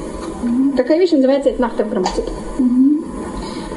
[0.77, 2.31] Такая вещь называется этнахта в грамматике.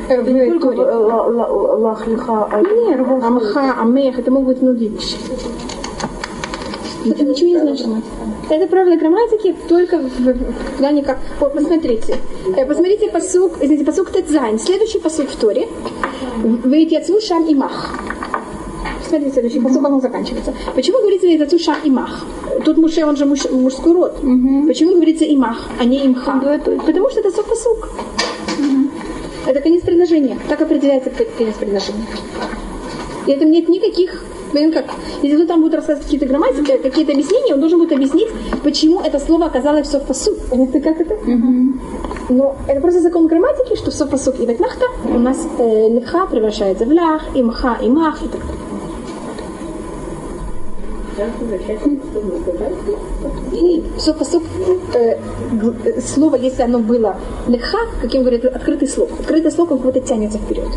[0.09, 4.61] Э, В Только э, ла- ла- лах лиха, а Нет, амха, амех, это могут быть
[4.63, 5.17] многие вещи.
[7.05, 7.87] Это ничего не значит.
[8.49, 11.19] Это правило грамматики только в, плане как...
[11.39, 12.17] Посмотрите.
[12.57, 14.59] Э, Посмотрите посук, извините, посук Тетзайн.
[14.59, 15.67] Следующий посук в Торе.
[16.43, 17.89] Выйти отцу шам и мах.
[19.07, 20.53] Смотрите, следующий посук, как он заканчивается.
[20.75, 22.25] Почему говорится «Вейт отцу шам и мах»?
[22.65, 24.15] Тут Муше, он же муж- мужской род.
[24.67, 26.33] Почему говорится имах, а не имха?
[26.85, 27.89] Потому что это посук.
[29.47, 30.37] Это конец предложения.
[30.47, 32.05] Так определяется конец предложения.
[33.25, 34.23] И этом нет никаких...
[34.51, 34.85] Блин, как?
[35.21, 38.29] Если кто там будет рассказывать какие-то грамматики, какие-то объяснения, он должен будет объяснить,
[38.63, 40.37] почему это слово оказалось в совпасук.
[40.49, 41.15] Понятно, как это?
[42.29, 46.85] Но это просто закон грамматики, что в совпасук и ветнахта у нас э, лиха превращается
[46.85, 48.69] в лях, и мха, и мах, и так далее.
[53.51, 54.43] И все посук,
[54.93, 55.17] э,
[55.85, 59.09] э, слово, если оно было леха, как я говорю, это открытый слог.
[59.19, 60.67] Открытый слог, он куда-то тянется вперед.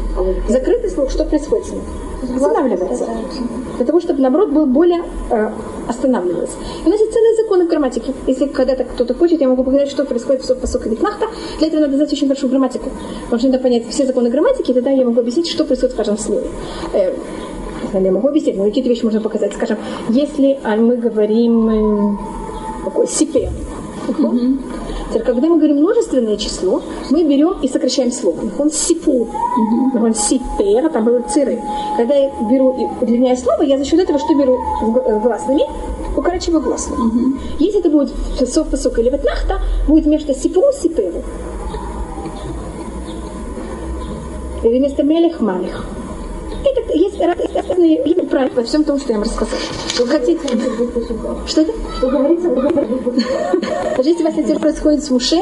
[0.49, 1.83] Закрытый слог, что происходит с ним?
[2.23, 3.07] Останавливается.
[3.77, 5.51] Для того, чтобы, наоборот, был более э,
[5.89, 6.55] останавливался.
[6.85, 8.13] И у нас есть целые законы в грамматике.
[8.27, 11.27] Если когда-то кто-то хочет, я могу показать, что происходит в посуке Витнахта.
[11.59, 12.91] Для этого надо знать очень хорошую грамматику.
[13.25, 15.97] Потому что надо понять все законы грамматики, и тогда я могу объяснить, что происходит в
[15.97, 16.47] каждом слове.
[16.93, 17.13] Э,
[17.93, 19.53] я могу объяснить, но какие-то вещи можно показать.
[19.55, 22.17] Скажем, если а, мы говорим э,
[22.85, 23.51] такой сипе,
[24.07, 28.51] Теперь, когда мы говорим множественное число, мы берем и сокращаем слово.
[28.59, 29.29] Он сипу,
[29.95, 31.61] он сипер, там было циры.
[31.97, 35.63] Когда я беру и удлиняю слово, я за счет этого что беру э, гласными?
[36.17, 37.39] укорачиваю гласную.
[37.59, 38.13] Если это будет
[38.49, 41.23] сов посука или ватнахта, будет вместо сипру сиперу.
[44.63, 45.85] Или вместо мелех малих.
[46.83, 49.61] Это есть разные виды правил во всем том, что я вам рассказала.
[49.99, 50.41] Вы хотите?
[51.47, 51.73] Что это?
[51.99, 52.49] Что говорится?
[54.03, 55.37] Если у вас это происходит с Муше,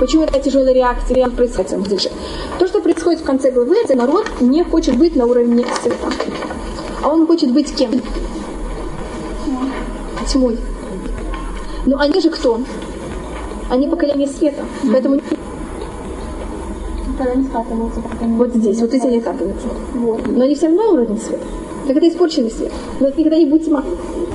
[0.00, 2.10] почему такая тяжелая реакция происходит в Муше?
[2.58, 6.12] То, что происходит в конце главы, это народ не хочет быть на уровне света.
[7.02, 8.02] А он хочет быть кем?
[10.26, 10.58] Тьмой.
[11.86, 12.60] Ну они же кто?
[13.70, 14.64] Они поколение света.
[14.90, 15.20] Поэтому
[17.16, 18.36] Когда не скатываются, как они...
[18.36, 19.68] вот здесь, вот эти они капаются.
[19.94, 21.44] Но они все равно уровень света.
[21.86, 22.72] Так это испорченный свет.
[23.00, 23.84] Но это никогда не будет тьма.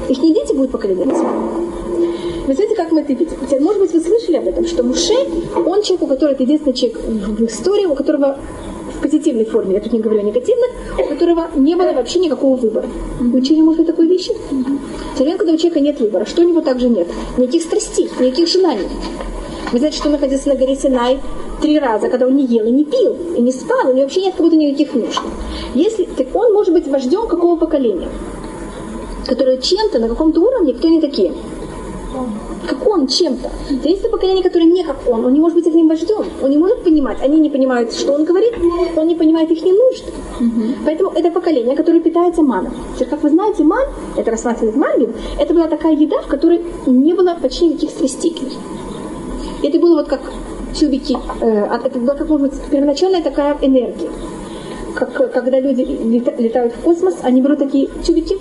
[0.07, 1.33] Их не дети будут поколение тьма.
[2.47, 3.37] Вы знаете, как мы это видим?
[3.45, 5.13] Теперь, Может быть, вы слышали об этом, что Муше,
[5.55, 8.39] он человек, у которого это единственный человек в истории, у которого
[8.97, 12.55] в позитивной форме, я тут не говорю о негативных, у которого не было вообще никакого
[12.55, 12.87] выбора.
[13.19, 14.31] Вы учили, может такой вещи?
[15.17, 17.07] Время, когда у человека нет выбора, что у него также нет?
[17.37, 18.87] Никаких страстей, никаких желаний.
[19.71, 21.19] Вы знаете, что он находился на горе Синай
[21.61, 24.21] три раза, когда он не ел и не пил, и не спал, у него вообще
[24.21, 25.21] нет как будто никаких нужд.
[25.75, 28.09] Если, так он может быть вождем какого поколения?
[29.27, 31.33] Которые чем-то, на каком-то уровне, кто они такие?
[32.67, 33.49] Как он чем-то.
[33.81, 36.49] То есть это поколение, которое не как он, он не может быть их вождем, он
[36.49, 38.53] не может понимать, они не понимают, что он говорит,
[38.95, 40.03] он не понимает их не нужд.
[40.85, 42.73] Поэтому это поколение, которое питается маном.
[42.95, 43.85] Теперь, как вы знаете, ман,
[44.17, 48.35] это рассматривает Мальбин, это была такая еда, в которой не было почти никаких страстей.
[49.61, 50.21] Это было вот как
[51.41, 54.09] э, от- это была как может быть первоначальная такая энергия.
[54.95, 58.37] Как, когда люди лета- летают в космос, они берут такие тюбики,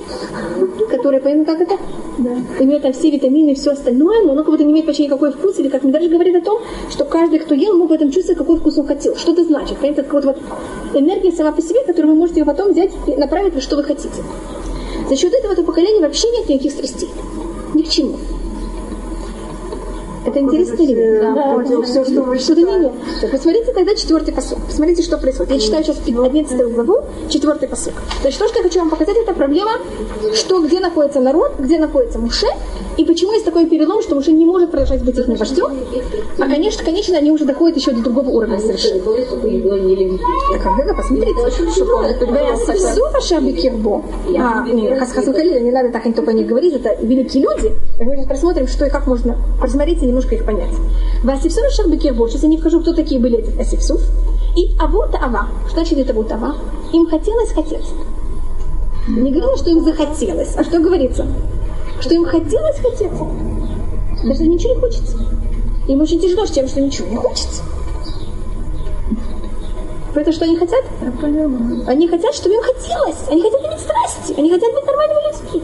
[0.91, 1.77] которые, понятно, как это?
[2.19, 2.31] Да.
[2.59, 5.31] Имеют там все витамины и все остальное, но оно как будто не имеет почти никакой
[5.31, 6.59] вкус, или как мне даже говорит о том,
[6.91, 9.15] что каждый, кто ел, мог в этом чувствовать, какой вкус он хотел.
[9.15, 9.77] Что это значит?
[9.77, 10.39] Понимаете, это вот, вот
[10.95, 13.85] энергия сама по себе, которую вы можете ее потом взять и направить на что вы
[13.85, 14.23] хотите.
[15.09, 17.09] За счет этого это поколение вообще нет никаких страстей.
[17.75, 18.17] Ни к чему.
[20.29, 21.35] Это интересно нет?
[21.35, 22.93] Да, против все, что вы Что-то не.
[23.21, 24.59] Так, посмотрите тогда четвертый посок.
[24.67, 25.53] Посмотрите, что происходит.
[25.53, 27.95] Я читаю сейчас 11 главу, четвертый посок.
[28.21, 29.73] Значит, то, что я хочу вам показать, это проблема,
[30.35, 32.47] что где находится народ, где находится Муше,
[32.97, 35.73] и почему есть такой перелом, что Муше не может продолжать быть их вождем.
[36.39, 39.01] А, конечно, конечно, они уже доходят еще до другого уровня совершенно.
[39.03, 41.41] Так, а ну-ка, посмотрите.
[42.27, 44.03] Веасифсу Ашаби Кирбо.
[44.39, 47.73] А, нет, Хас Хасу Халиля, не надо так они только не говорить, это великие люди.
[48.01, 49.37] Мы сейчас просмотрим, что и как можно.
[49.61, 50.75] Просмотрите немножко их понять.
[51.23, 52.29] Васифсу Ашаби Кирбо.
[52.29, 54.01] Сейчас я не вхожу, кто такие были эти Асифсуф.
[54.57, 55.49] И Авот Ава.
[55.67, 56.57] Что значит это Авот Ава?
[56.93, 57.87] Им хотелось хотеть.
[59.09, 61.27] Не говорила, что им захотелось, а что говорится?
[62.01, 63.11] Что им хотелось хотеть.
[63.11, 65.19] Потому что ничего не хочется.
[65.87, 67.63] Им очень тяжело с тем, что ничего не хочется.
[70.15, 70.85] Это что они хотят?
[71.87, 73.17] Они хотят, чтобы им хотелось.
[73.31, 74.35] Они хотят иметь страсти.
[74.37, 75.63] Они хотят быть нормальными людьми.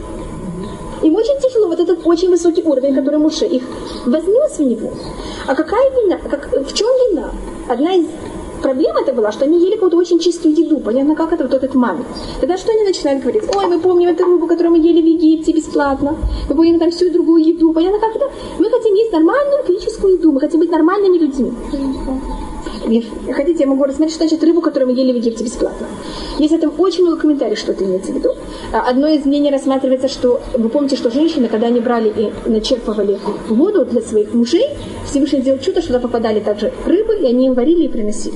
[1.05, 3.61] Им очень тяжело, вот этот очень высокий уровень, который Муше их
[4.07, 4.91] вознес в него.
[5.45, 6.17] А какая вина?
[6.17, 7.29] Как, в чем вина?
[7.69, 8.07] Одна из
[8.63, 10.79] проблем это была, что они ели какую-то очень чистую еду.
[10.79, 12.03] Понятно, как это вот этот маме.
[12.39, 13.43] Тогда что они начинают говорить?
[13.55, 16.17] Ой, мы помним эту рыбу, которую мы ели в Египте бесплатно.
[16.49, 17.71] Мы помним там всю другую еду.
[17.71, 18.25] Понятно, как это?
[18.57, 20.31] Мы хотим есть нормальную физическую еду.
[20.31, 21.53] Мы хотим быть нормальными людьми.
[23.33, 25.87] Хотите, я могу рассмотреть, что значит рыбу, которую мы ели в Египте бесплатно.
[26.37, 28.29] Есть в этом очень много комментариев, что это имеется в виду.
[28.71, 33.19] А, Одно из мнений рассматривается, что вы помните, что женщины, когда они брали и начерпывали
[33.49, 34.65] воду для своих мужей,
[35.05, 38.35] Всевышний сделал чудо, что туда попадали также рыбы, и они им варили и приносили.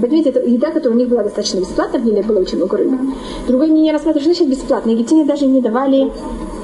[0.00, 2.98] Понимаете, это еда, которая у них была достаточно бесплатна, в Ниле было очень много рыбы.
[3.46, 4.90] Другое мнение рассматривает, что значит бесплатно.
[4.90, 6.10] Египтяне даже не давали,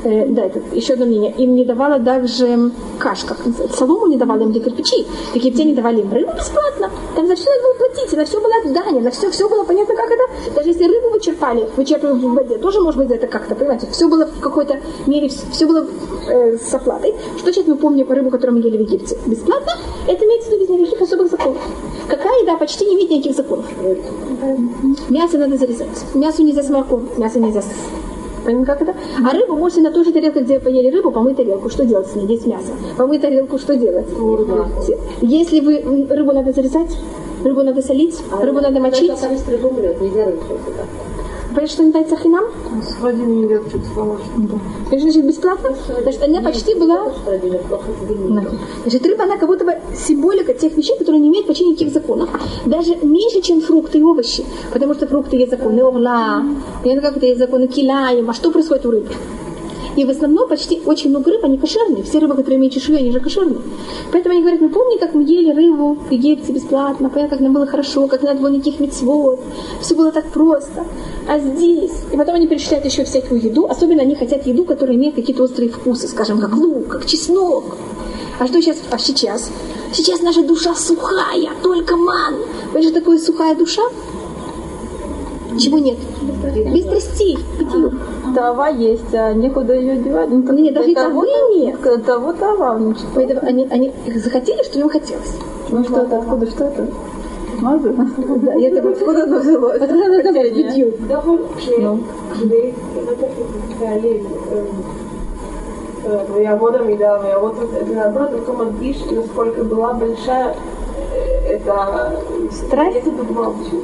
[0.04, 4.16] э, да, это еще одно мнение, им не давала даже каш, как называется, солому не
[4.16, 5.06] давали им для кирпичей.
[5.32, 6.90] Так египтяне давали им рыбу бесплатно.
[7.16, 9.94] Там за все надо было платить, на все было отдание, на все, все было понятно,
[9.94, 10.54] как это.
[10.54, 14.08] Даже если рыбу вычерпали, вычерпывали в воде, тоже может быть за это как-то, понимаете, все
[14.08, 15.86] было в какой-то мере, все было
[16.28, 17.14] э, с оплатой.
[17.36, 19.18] Что значит мы помним рыбу, которую мы ели в Египте?
[19.26, 19.72] Бесплатно?
[20.06, 21.62] Это имеется в виду без никаких особых законов.
[22.08, 23.66] Какая еда почти не имеет никаких законов.
[25.08, 25.88] Мясо надо зарезать.
[26.14, 27.66] Мясо нельзя с молоком, мясо нельзя с...
[28.44, 28.94] Понимаете, как это?
[29.24, 31.68] А рыбу можете на той же тарелке, где поели рыбу, помыть тарелку.
[31.68, 32.24] Что делать с ней?
[32.24, 32.72] Здесь мясо.
[32.96, 34.06] Помыть тарелку, что делать?
[35.20, 36.96] Если вы рыбу надо зарезать,
[37.44, 39.10] рыбу надо солить, рыбу надо мочить.
[41.50, 42.44] Понимаете, что называется хинам?
[42.80, 44.24] С Владимиром не легче, поможет.
[44.90, 45.70] Это значит бесплатно?
[46.02, 47.12] Значит, она почти была...
[47.26, 48.44] Да.
[48.82, 52.30] Значит, рыба, она как будто бы символика тех вещей, которые не имеют почти никаких законов.
[52.66, 54.44] Даже меньше, чем фрукты и овощи.
[54.72, 56.44] Потому что фрукты есть законы орла,
[56.82, 58.30] понятно, как это есть законы киляем.
[58.30, 59.08] А что происходит у рыбы?
[59.96, 62.02] И в основном почти очень много рыб, они кошерные.
[62.02, 63.60] Все рыбы, которые имеют чешую, они же кошерные.
[64.12, 67.52] Поэтому они говорят, ну помни, как мы ели рыбу в Египте бесплатно, понятно, как нам
[67.52, 69.40] было хорошо, как не надо было никаких мецвод.
[69.80, 70.84] Все было так просто.
[71.28, 71.92] А здесь...
[72.12, 73.66] И потом они перечисляют еще всякую еду.
[73.66, 77.76] Особенно они хотят еду, которая имеет какие-то острые вкусы, скажем, как лук, как чеснок.
[78.38, 78.78] А что сейчас?
[78.90, 79.50] А сейчас?
[79.92, 82.36] Сейчас наша душа сухая, только ман.
[82.80, 83.82] Же такое сухая душа?
[85.59, 85.97] Чего нет?
[86.73, 87.99] Без страстей, бытию.
[88.33, 90.29] Трава есть, а некуда ее девать.
[90.29, 92.05] Ну, так Нет, даже и того- травы нет.
[92.05, 93.05] Того трава, ну что?
[93.15, 95.33] Поэтому они, они захотели, что им хотелось.
[95.69, 96.87] Ну что это, откуда, что это?
[97.61, 97.93] Мазы?
[98.41, 99.81] Да, и это вот Откуда оно взялось?
[99.81, 100.51] Откуда оно взялось?
[100.51, 100.93] Бытию.
[102.39, 104.23] כדי לקחת את החיילים
[106.33, 110.53] ויעבוד עמידה ויעבוד את העבודה, только מדגיש насколько была большая
[111.13, 112.11] э, это
[112.51, 112.97] Страсть?
[112.97, 113.83] это דוגמה פשוט.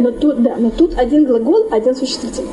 [0.00, 2.50] Но тут, да, но тут один глагол, один существительный.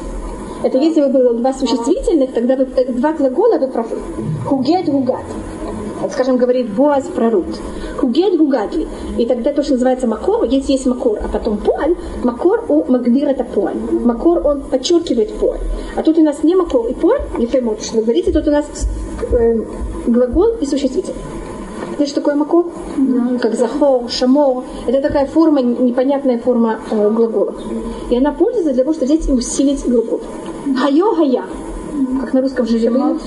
[0.62, 3.98] Это если бы было два существительных, тогда бы э, два глагола вы правы.
[4.46, 5.24] Хугет, гугат.
[6.12, 7.60] Скажем, говорит Боаз про Рут.
[7.98, 8.88] Хугет, гугатли.
[9.18, 13.28] И тогда то, что называется макор, если есть макор, а потом поль, макор у Магдир
[13.30, 13.76] это поль.
[14.04, 15.58] Макор, он подчеркивает поль.
[15.96, 18.52] А тут у нас не макор и поль, не поймут, что вы говорите, тут у
[18.52, 18.66] нас
[19.32, 19.56] э,
[20.08, 21.20] глагол и существительный.
[22.00, 22.66] Знаешь, что такое макор?
[23.42, 24.64] Как захор, шамор.
[24.88, 27.56] Это такая форма, непонятная форма э, глагола.
[28.10, 30.22] И она пользуется для того, чтобы взять и усилить глагол.
[30.78, 31.44] Хайо, гая.
[32.22, 33.18] Как на русском же было.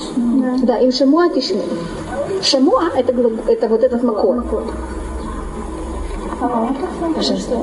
[0.63, 1.61] Да, и шамуа тишму.
[2.41, 3.13] Шамуа это,
[3.47, 4.01] это вот этот.
[7.15, 7.61] Пожалуйста.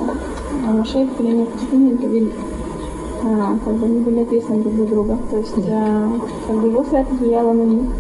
[0.69, 0.85] А
[2.07, 2.33] были,
[3.25, 5.19] а, как бы они были ответственны друг за друга.
[5.29, 6.09] То есть, а,
[6.47, 7.91] как бы его святость влияла на них,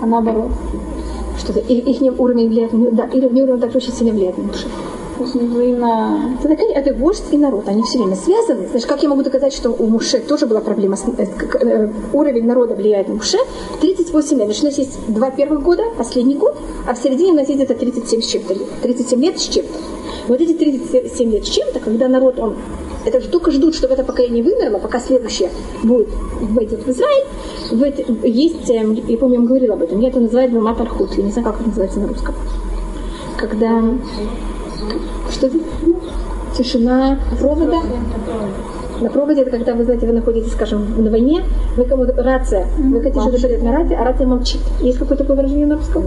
[0.00, 0.52] а наоборот.
[1.44, 4.66] Что-то их, их уровень влияет, да, или уровень так очень сильно влияет на душу.
[5.18, 8.66] Взаимно Это, это вождь и народ, они все время связаны.
[8.66, 11.26] Знаешь, как я могу доказать, что у Муше тоже была проблема, с, э,
[11.60, 13.38] э, уровень народа влияет на Муше?
[13.80, 14.46] 38 лет.
[14.46, 16.56] Значит, у нас есть два первых года, последний год,
[16.88, 18.68] а в середине у нас есть это 37 с чем-то лет.
[18.82, 19.78] 37 лет с чем-то.
[20.26, 22.56] И вот эти 37 лет с чем-то, когда народ, он
[23.04, 25.50] это же только ждут, чтобы это поколение вымерло, пока следующее
[25.82, 26.08] будет
[26.40, 27.24] войдет в Израиль.
[27.70, 30.80] В это- есть, эм, я помню, я вам говорила об этом, я это называю Бамат
[30.80, 32.34] Архут, я не знаю, как это называется на русском.
[33.36, 33.82] Когда
[35.30, 35.58] что это?
[36.56, 37.80] Тишина провода.
[39.00, 41.44] На проводе это когда, вы знаете, вы находитесь, скажем, на войне,
[41.76, 44.60] вы кому-то рация, вы хотите что-то передать на рации, а рация молчит.
[44.80, 46.04] Есть какое-то такое выражение на русском?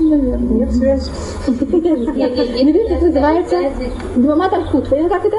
[0.00, 1.10] нет связи.
[1.46, 3.56] Наверное, это называется
[4.16, 4.88] Двамат Архут.
[4.88, 5.36] Понятно, как это?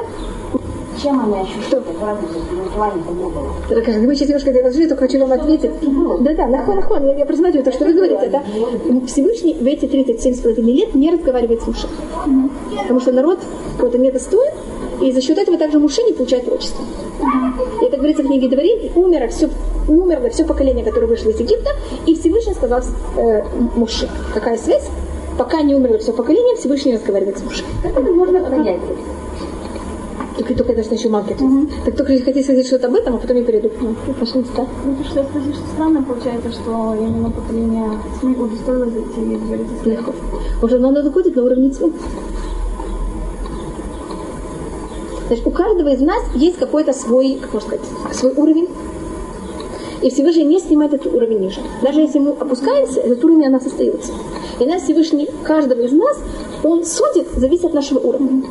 [1.06, 3.54] Чем они ощущают разницу в желании-то не было?
[3.68, 5.70] Кажется, вы сейчас немножко разжили, только хочу вам ответить.
[6.20, 8.26] Да-да, нахон, нахон, я, я просматриваю то, что вы говорите.
[8.26, 8.42] Это
[9.06, 11.86] Всевышний в эти 37,5 лет не разговаривает с Муше.
[12.82, 13.38] Потому что народ
[13.76, 14.52] какой-то недостоин,
[15.00, 16.84] и за счет этого также Муше не получает отчество.
[17.80, 19.48] И это говорится в книге Дворим, и умерло все,
[19.86, 21.70] умерло все поколение, которое вышло из Египта,
[22.06, 22.80] и Всевышний сказал
[23.16, 23.44] э,
[23.76, 24.08] Муше.
[24.34, 24.88] Какая связь?
[25.38, 27.62] Пока не умерло все поколение, Всевышний разговаривает с Муше.
[27.84, 28.80] Как это можно понять?
[30.36, 31.38] Только, только это что еще маркет.
[31.84, 33.70] Так только хотите сказать что-то об этом, а потом я перейду.
[33.80, 34.66] Ну, пожалуйста.
[34.84, 39.36] Ну, то, что я спросила, что странно получается, что именно поколение СМИ удостоилось зайти и
[39.36, 40.14] говорить о Легко.
[40.62, 41.92] Уже оно доходит на уровне цвет.
[45.28, 48.68] Значит, у каждого из нас есть какой-то свой, как можно сказать, свой уровень.
[50.02, 51.60] И Всевышний не снимает этот уровень ниже.
[51.82, 54.12] Даже если мы опускаемся, этот уровень у нас остается.
[54.60, 56.18] И нас Всевышний, каждого из нас,
[56.62, 58.42] он судит, зависит от нашего уровня.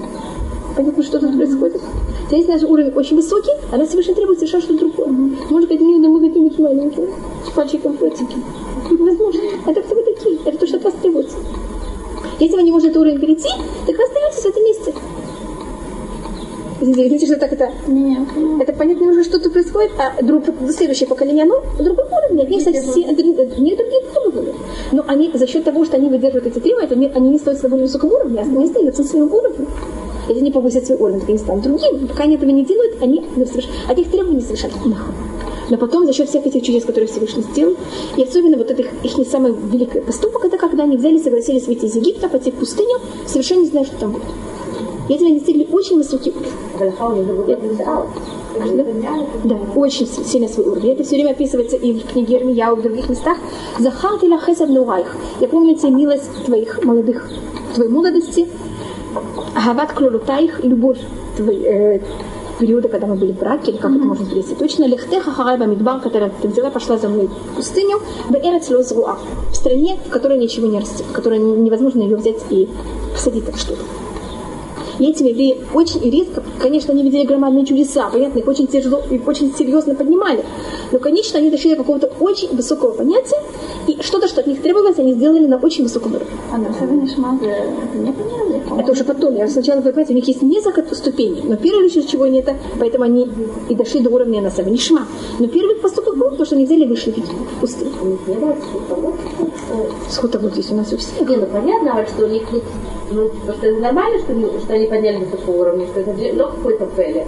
[0.75, 1.81] Понятно, что тут происходит?
[2.29, 5.07] То есть наш уровень очень высокий, а нас Всевышний требует совершенно что-то другое.
[5.49, 7.09] Может быть, мы хотим быть маленькими,
[7.47, 8.37] с пальчиком фотики.
[8.91, 9.41] Невозможно.
[9.65, 10.37] Это кто вы такие?
[10.45, 11.37] Это то, что от вас требуется.
[12.39, 13.49] Если вы не можете этот уровень перейти,
[13.87, 14.93] так вы остаетесь в этом месте.
[16.81, 17.71] Извините, что так это...
[17.87, 18.27] Нет.
[18.59, 22.61] Это понятно уже что-то происходит, а друг, следующее поколение, оно на другом уровне, от них
[22.61, 24.53] совсем не другие требования.
[24.91, 27.85] Но они за счет того, что они выдерживают эти требования, они, не стоят на более
[27.85, 29.67] высоком уровне, а они остаются на своем уровне.
[30.27, 32.07] Если они повысят свой уровень, станут другими.
[32.07, 34.73] Пока они этого не делают, они не соверш- от их требований не совершенно.
[35.69, 37.75] Но потом за счет всех этих чудес, которые Всевышний сделал,
[38.17, 41.85] и особенно вот этот их не самый великий поступок, это когда они взяли, согласились выйти
[41.85, 44.23] из Египта, пойти в пустыню, совершенно не зная, что там будет.
[45.09, 46.93] И этим они достигли очень высокий уровень.
[47.67, 48.09] Называлось.
[49.43, 50.91] Да, очень си- сильно свой уровень.
[50.91, 53.37] Это все время описывается и в книге Ирмия, и в других местах.
[53.79, 54.27] Захар ты
[54.67, 55.15] нурайх.
[55.41, 57.29] Я помню тебе милость твоих молодых,
[57.75, 58.47] твоей молодости.
[59.65, 60.99] Агават клолутайх, любовь
[61.35, 61.99] твой, э,
[62.59, 64.85] периода, когда мы были в браке, или как это можно перевести точно.
[64.85, 67.99] Лехтеха харайба мидбар, которая ты взяла, пошла за мной в пустыню.
[68.29, 69.17] Беэрец лозруа.
[69.51, 72.69] В стране, в которой ничего не растет, в которой невозможно ее взять и
[73.13, 73.81] посадить так что-то.
[74.99, 79.19] И эти евреи очень резко, конечно, они видели громадные чудеса, понятно, их очень тяжело и
[79.25, 80.43] очень серьезно поднимали.
[80.91, 83.41] Но, конечно, они дошли до какого-то очень высокого понятия,
[83.87, 86.37] и что-то, что от них требовалось, они сделали на очень высоком уровне.
[86.51, 86.67] А на?
[88.79, 89.35] Это уже потом.
[89.35, 92.55] Я сначала говорю, понимаете, у них есть несколько ступеней, но первое лишь чего они это,
[92.79, 93.27] поэтому они
[93.69, 95.07] и дошли до уровня на Нишма.
[95.39, 97.91] Но первый поступок был, потому что они взяли и вышли в пустыню.
[100.09, 101.27] Сколько вот здесь у нас у всех.
[101.27, 102.43] Не, ну понятно, что у них
[103.11, 106.47] ну, просто это нормально, что, что они подняли до такого уровня, что это же, ну,
[106.47, 107.25] какой-то пели.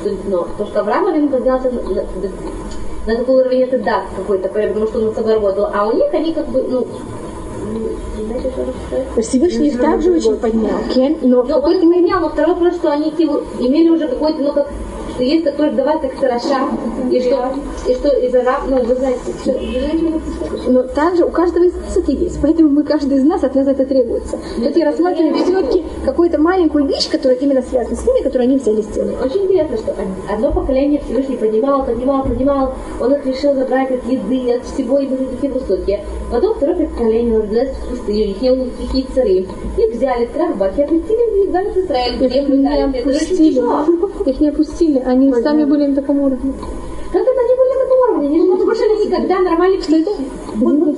[0.00, 2.04] Что, ну, то, что Авраам Авин поднялся на, на,
[3.06, 5.68] на такой уровень, это да, какой-то потому что он над собой работал.
[5.72, 6.86] А у них они как бы, ну,
[9.22, 10.70] Всевышний их также очень поднял,
[11.22, 14.68] но в Ну, какой-то поднял, но второй вопрос, что они имели уже какой-то, ну, как,
[15.14, 16.60] что есть такой давай как сараша,
[17.10, 17.52] и что,
[17.88, 22.12] и что из араб, ну, вы знаете, что- Но также у каждого из нас это
[22.12, 22.38] есть.
[22.40, 24.38] Поэтому мы, каждый из нас, от нас это требуется.
[24.56, 28.82] Тут я рассматриваю все-таки какую-то маленькую вещь, которая именно связана с ними, которую они взяли
[28.82, 29.16] сделали.
[29.22, 29.94] Очень интересно, что
[30.32, 35.06] одно поколение Всевышний поднимал, поднимал, поднимал, он их решил забрать от еды, от всего, и
[35.06, 36.04] были такие высокие.
[36.30, 39.48] Потом второе поколение было никаких царей.
[39.78, 44.30] Их взяли, трахбах, и отметили в в Израиль, Их землю не опустили.
[44.30, 44.98] Их не опустили.
[45.04, 46.52] Они сами были на таком уровне.
[47.12, 48.28] Как это они были на таком уровне?
[48.28, 50.10] Они же не кушали никогда нормальной Что это?
[50.54, 50.92] Мы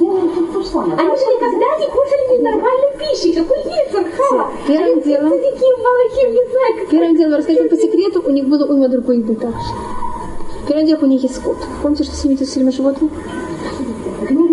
[0.65, 0.95] самое.
[0.99, 3.33] Они же никогда не кушали нормальной пищи.
[3.33, 4.51] Какой яйцер, хава?
[4.67, 6.89] Первым делом- Такие малахим, не знаю, как...
[6.91, 9.59] Первым делом расскажу по секрету, у них было уйма другой еды также.
[10.69, 11.57] Первым делом у них есть скот.
[11.83, 13.11] Помните, что семьите все время животных?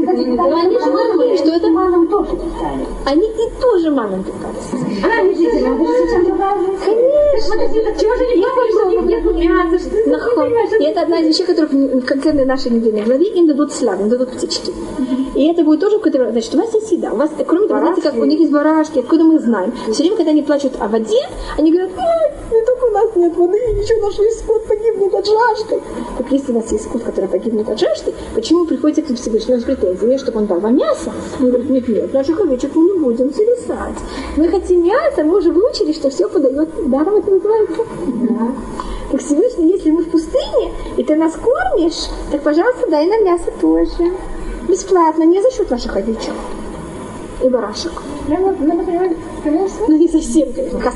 [0.10, 1.38] Они же были.
[1.38, 1.68] Что это?
[1.70, 2.86] Маном тоже питали.
[3.06, 5.04] Они и тоже маном питались.
[5.04, 6.56] А, действительно, это же совсем другая.
[6.56, 7.56] Конечно.
[7.56, 9.80] Подожди, так чего же они думают, что у них нет мяса?
[9.80, 10.36] Что ты не Нахо.
[10.36, 10.70] понимаешь?
[10.80, 14.10] И это одна из вещей, которых в конкретной нашей недельной главе им дадут славу, им
[14.10, 14.74] дадут птички.
[15.36, 16.32] И это будет тоже какой-то...
[16.32, 17.14] Значит, у вас есть еда.
[17.14, 19.74] У вас, кроме того, знаете, как у них есть барашки, откуда мы знаем.
[19.92, 21.22] Все время, когда они плачут о воде,
[21.58, 25.26] они говорят, «Ой, не только у нас нет воды, еще наш весь скот погибнет от
[25.26, 25.82] жажды.
[26.18, 29.60] Так если у вас есть скот, который погибнет от жажды, почему вы приходите к Всевышнему
[29.60, 31.12] с претензиями, чтобы он дал вам мясо?
[31.40, 33.96] Он говорит, нет, нет, наших овечек мы не будем зависать.
[34.36, 37.84] Мы хотим мясо, мы уже выучили, что все подает даром, это называется.
[39.12, 43.52] Так Всевышний, если мы в пустыне, и ты нас кормишь, так, пожалуйста, дай нам мясо
[43.62, 44.12] тоже.
[44.70, 46.34] Бесплатно, не за счет наших овечек
[47.44, 47.94] и барашек.
[48.28, 48.86] Ну, ну,
[49.44, 50.50] конечно, Ну, не совсем,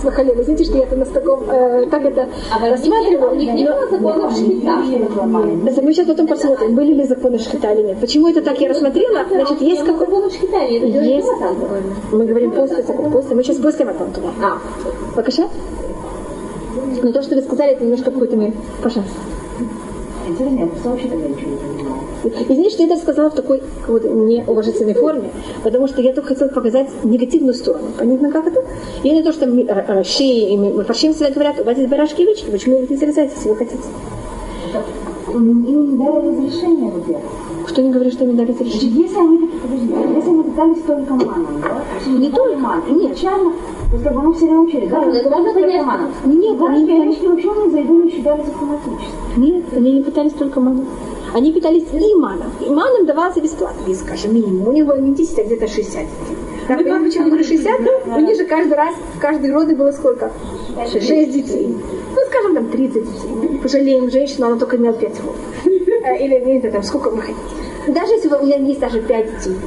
[0.04, 0.34] Вахале.
[0.34, 3.32] Вы знаете, что я это на таком, э, так это А рассматривала.
[3.32, 4.76] у них не было законов шхита.
[5.66, 7.98] Это мы сейчас потом посмотрим, были ли законы шхита или нет.
[8.00, 9.26] Почему это так я рассмотрела?
[9.30, 10.06] Значит, есть какой...
[10.06, 11.28] законов шхита, это Есть.
[12.12, 13.36] Мы говорим после после.
[13.36, 14.30] Мы сейчас после туда.
[14.42, 14.58] А,
[15.16, 15.44] Покажи.
[17.02, 18.36] Но то, что вы сказали, это немножко какой-то.
[18.82, 19.20] Пожалуйста.
[20.28, 22.00] Интересно, я просто вообще тогда ничего не понимала.
[22.24, 25.32] Извините, что я это сказала в такой вот неуважительной форме,
[25.64, 27.88] потому что я только хотела показать негативную сторону.
[27.98, 28.64] Понятно, как это?
[29.04, 31.90] И не то, что э, э, шеи и мы фаршим всегда говорят, у вас есть
[31.90, 33.84] барашки и почему вы не зарезаете, если вы хотите?
[35.34, 37.24] Им не дали разрешения, во-первых.
[37.68, 39.04] Что не говорит, что не дали разрешение?
[39.04, 41.82] Если они, подожди, если они питались только маном, да?
[42.04, 43.14] то Не только, ман, нет.
[43.14, 45.02] изначально, то есть как бы мы все время учили, да?
[45.02, 46.12] Ну, это можно только маном.
[46.26, 49.14] Нет, Барашки они овечки вообще не за еду не считались автоматически.
[49.38, 50.86] Нет, они не питались только маном.
[51.34, 52.52] Они питались и маном.
[52.62, 53.90] И маном давался бесплатно.
[53.90, 54.68] И, скажем, минимум.
[54.68, 56.38] У них было не 10, а где-то 60 детей.
[56.68, 57.82] Так, понимаете, почему говорю 60?
[58.16, 60.32] У них же каждый раз, в каждой роды было сколько?
[60.92, 61.76] 6 детей.
[62.16, 63.60] Ну, скажем, там 30 детей.
[63.62, 65.36] Пожалеем женщину, она только имела 5 слов.
[65.66, 67.40] Или, не знаю, там, сколько вы хотите.
[67.88, 69.58] Даже если у меня есть даже 5 детей.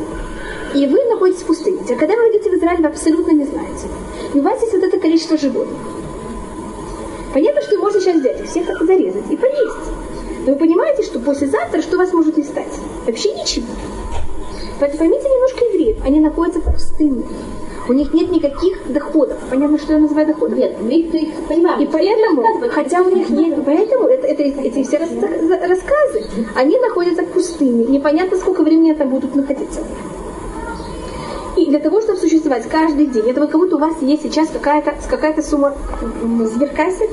[0.75, 1.79] И вы находитесь в пустыне.
[1.89, 3.89] А когда вы идете в Израиль, вы абсолютно не знаете.
[4.35, 5.79] И у вас есть вот это количество животных.
[7.33, 9.91] Понятно, что можно сейчас взять их всех зарезать и поесть.
[10.47, 12.73] Но вы понимаете, что послезавтра что вас может не стать?
[13.07, 13.67] Вообще ничего.
[14.79, 15.97] Поэтому поймите немножко евреев.
[16.05, 17.23] Они находятся в пустыне.
[17.89, 19.37] У них нет никаких доходов.
[19.49, 20.59] Понятно, что я называю доходом?
[20.59, 21.81] нет, мы их, понимаем.
[21.81, 27.23] И поэтому, хотя у них нет, поэтому это, это- эти все рас- рассказы, они находятся
[27.23, 27.85] в пустыне.
[27.87, 29.81] Непонятно, сколько времени там будут находиться.
[31.57, 34.49] И для того, чтобы существовать каждый день, это вот как будто у вас есть сейчас
[34.49, 35.75] какая-то какая сумма
[36.23, 37.09] м, сберкассы,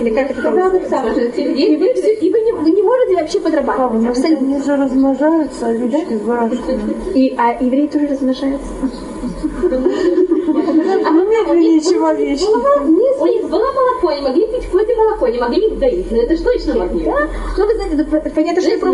[0.00, 0.96] или как это называется?
[1.36, 4.08] И вы, всё- и вы не, вы не можете вообще подрабатывать.
[4.08, 4.46] Абсолютно.
[4.46, 6.94] Они же размножаются, овечки с барашками.
[7.14, 8.68] И, а евреи тоже размножаются.
[11.04, 12.46] А мы медленнее, чем овечки.
[13.20, 16.10] У них было молоко, они могли пить вроде молоко, не могли их доить.
[16.10, 17.04] Но это ж точно могли.
[17.04, 17.28] Да?
[17.56, 18.92] Ну, вы знаете, понятно, что я ну,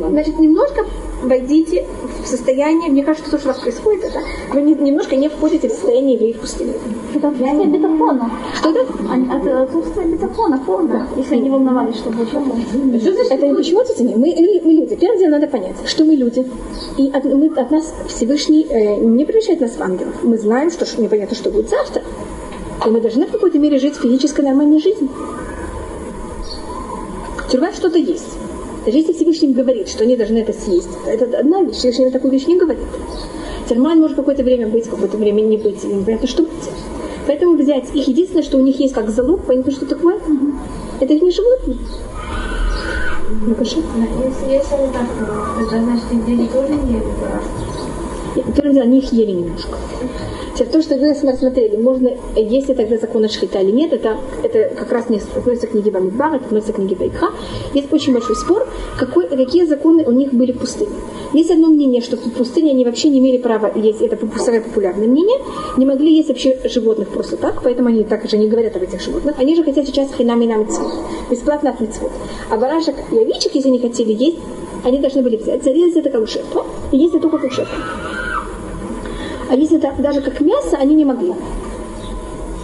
[0.00, 0.10] вам.
[0.10, 0.84] Значит, немножко
[1.24, 1.86] войдите
[2.22, 4.20] в состояние, мне кажется, то, что у вас происходит, это
[4.52, 6.72] вы не- немножко не входите в состояние евреев пустыни.
[7.14, 8.30] это отсутствие бетафона.
[8.54, 8.86] Что это?
[9.36, 12.28] Это отсутствие бетафона полное, если они волновались, что будет?
[13.30, 14.14] Это не почему это не?
[14.14, 14.96] Мы, мы, мы люди.
[14.96, 16.46] Первым делом надо понять, что мы люди.
[16.96, 20.14] И от, мы, от нас Всевышний э, не превращает нас в ангелов.
[20.22, 22.02] Мы знаем, что непонятно, что будет завтра.
[22.86, 25.08] И мы должны в какой-то мере жить физической нормальной жизнью.
[27.50, 28.36] Тюрьма что-то есть.
[28.84, 32.46] Даже если Всевышний говорит, что они должны это съесть, это одна вещь, Всевышний такую вещь
[32.46, 32.84] не говорит.
[33.68, 36.52] Тюрьма может какое-то время быть, какое-то время не быть, непонятно, что будет.
[37.26, 40.18] Поэтому взять их единственное, что у них есть как залог, понятно, что такое?
[41.00, 41.78] Это их не животные.
[43.46, 45.06] Ну, Если, если они так,
[45.60, 49.78] это значит, их тоже не ели Первое дело, они их ели немножко.
[50.54, 54.72] Теперь то, что мы рассмотрели, можно, есть ли тогда закон шхита или нет, это, это
[54.76, 57.30] как раз не относится к книге Бамидбар, это относится к книге Байкха.
[57.72, 60.92] Есть очень большой спор, какой, какие законы у них были в пустыне.
[61.32, 65.08] Есть одно мнение, что в пустыне они вообще не имели права есть, это самое популярное
[65.08, 65.38] мнение,
[65.76, 69.00] не могли есть вообще животных просто так, поэтому они так же не говорят об этих
[69.00, 69.34] животных.
[69.38, 70.68] Они же хотят сейчас хинами нам
[71.30, 72.12] бесплатно от митцвот.
[72.50, 74.38] А барашек и овечек, если они хотели есть,
[74.84, 77.70] они должны были взять, зарезать это как ушепу, и есть это только как ушепу.
[79.50, 81.34] А если это даже как мясо, они не могли.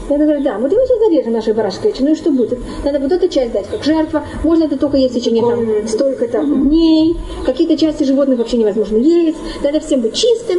[0.09, 2.59] Я говорю, да, вот мы сейчас зарежем наши барашки, ну и что будет?
[2.85, 4.25] Надо вот эту часть дать как жертва.
[4.43, 7.17] Можно это только есть в течение там столько-то дней.
[7.47, 9.39] Какие-то части животных вообще невозможно есть.
[9.63, 10.59] Надо всем быть чистым.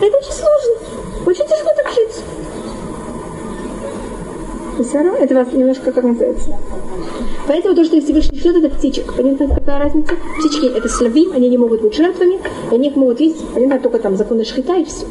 [0.00, 1.26] Это очень сложно.
[1.26, 2.22] Очень тяжело так жить.
[4.78, 6.50] Равно это вас немножко как называется.
[7.46, 9.14] Поэтому то, что Всевышний шлет, это птичек.
[9.14, 10.14] Понятно, какая разница?
[10.38, 14.16] Птички это славим, они не могут быть жертвами, они их могут есть, понятно, только там
[14.16, 15.06] законы шхита и все.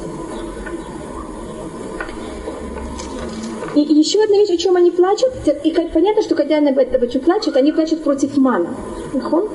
[3.76, 5.32] И, и еще одна вещь, о чем они плачут,
[5.63, 8.70] и понятно, что когда они об этом плачут, они плачут против мана.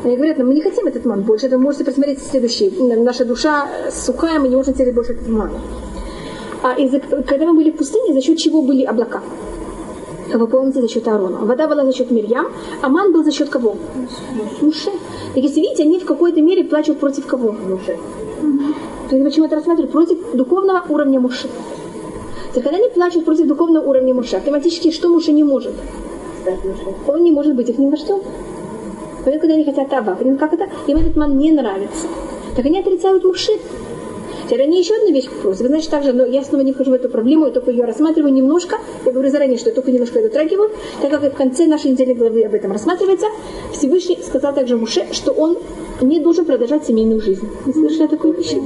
[0.04, 2.70] Они говорят, мы не хотим этот ман больше, это вы можете посмотреть следующий.
[2.96, 5.58] Наша душа сухая, мы не можем терять больше этот мана.
[6.62, 6.92] А из
[7.26, 9.22] когда мы были в пустыне, за счет чего были облака?
[10.32, 11.38] Вы помните, за счет Аарона.
[11.38, 12.46] Вода была за счет Мирьям,
[12.82, 13.76] а ман был за счет кого?
[14.60, 14.90] Муше.
[15.34, 17.52] Так если видите, они в какой-то мере плачут против кого?
[17.52, 17.98] Муше.
[18.42, 19.24] Угу.
[19.24, 19.92] Почему это рассматривают?
[19.92, 21.48] Против духовного уровня Муше.
[22.54, 25.72] Так когда они плачут против духовного уровня Муше, автоматически что Муше не может?
[27.06, 28.20] Он не может быть их ни вождем.
[29.24, 30.68] Поэтому, когда они хотят Аба, как это?
[30.86, 32.06] Им этот ман не нравится.
[32.56, 33.52] Так они отрицают Муше.
[34.50, 35.68] Теперь они еще одну вещь просят.
[35.68, 38.78] Значит, также, но я снова не вхожу в эту проблему, я только ее рассматриваю немножко.
[39.06, 42.14] Я говорю заранее, что я только немножко это трагиваю, так как в конце нашей недельной
[42.14, 43.26] главы об этом рассматривается.
[43.72, 45.56] Всевышний сказал также Муше, что он
[46.00, 47.48] не должен продолжать семейную жизнь.
[47.64, 48.56] Вы слышали такую вещь?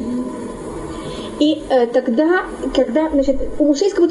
[1.38, 4.08] И э, тогда, когда, значит, у Муше есть как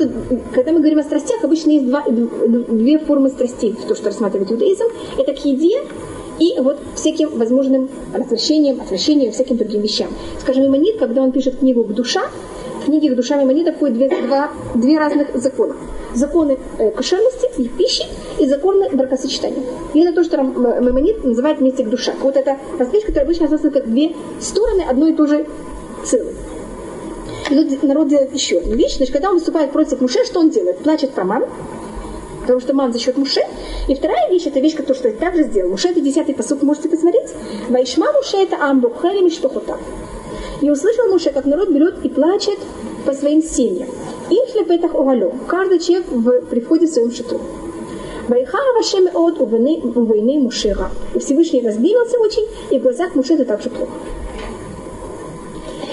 [0.54, 4.86] когда мы говорим о страстях, обычно есть два, две формы страстей, то, что рассматривает иудаизм.
[5.18, 5.82] Это к еде
[6.44, 10.08] и вот всяким возможным развращением, отвращением, всяким другим вещам.
[10.42, 12.24] Скажем, Иманит, когда он пишет книгу к душа,
[12.82, 15.76] в книге к душам Иманита входят две, два, две разных закона.
[16.14, 18.04] Законы э, кошерности и пищи
[18.40, 19.64] и законы бракосочетания.
[19.94, 22.14] И это то, что Маймонит называет вместе к душа.
[22.22, 25.46] Вот это различие, которое обычно рассматривается как две стороны одной и той же
[26.06, 26.34] целой.
[27.50, 28.98] И тут народ делает еще одну вещь.
[28.98, 30.80] Значит, когда он выступает против Муше, что он делает?
[30.80, 31.48] Плачет про маму,
[32.44, 33.42] потому что ман за счет Муше.
[33.88, 35.72] И вторая вещь, это вещь, которую что также сделал.
[35.72, 37.30] Муше это десятый посуд, можете посмотреть.
[37.70, 39.80] Вайшма Муше это амбу, херем что хотам.
[40.62, 42.60] И услышал Муше, как народ берет и плачет
[43.06, 43.90] по своим семьям.
[44.30, 45.34] Им шлепетах угалю.
[45.48, 47.40] Каждый человек в, при в своем шатру.
[48.28, 50.92] Вайха Вашем от у войны Мушера.
[51.14, 53.92] И Всевышний разбился очень, и в глазах Муше это также плохо.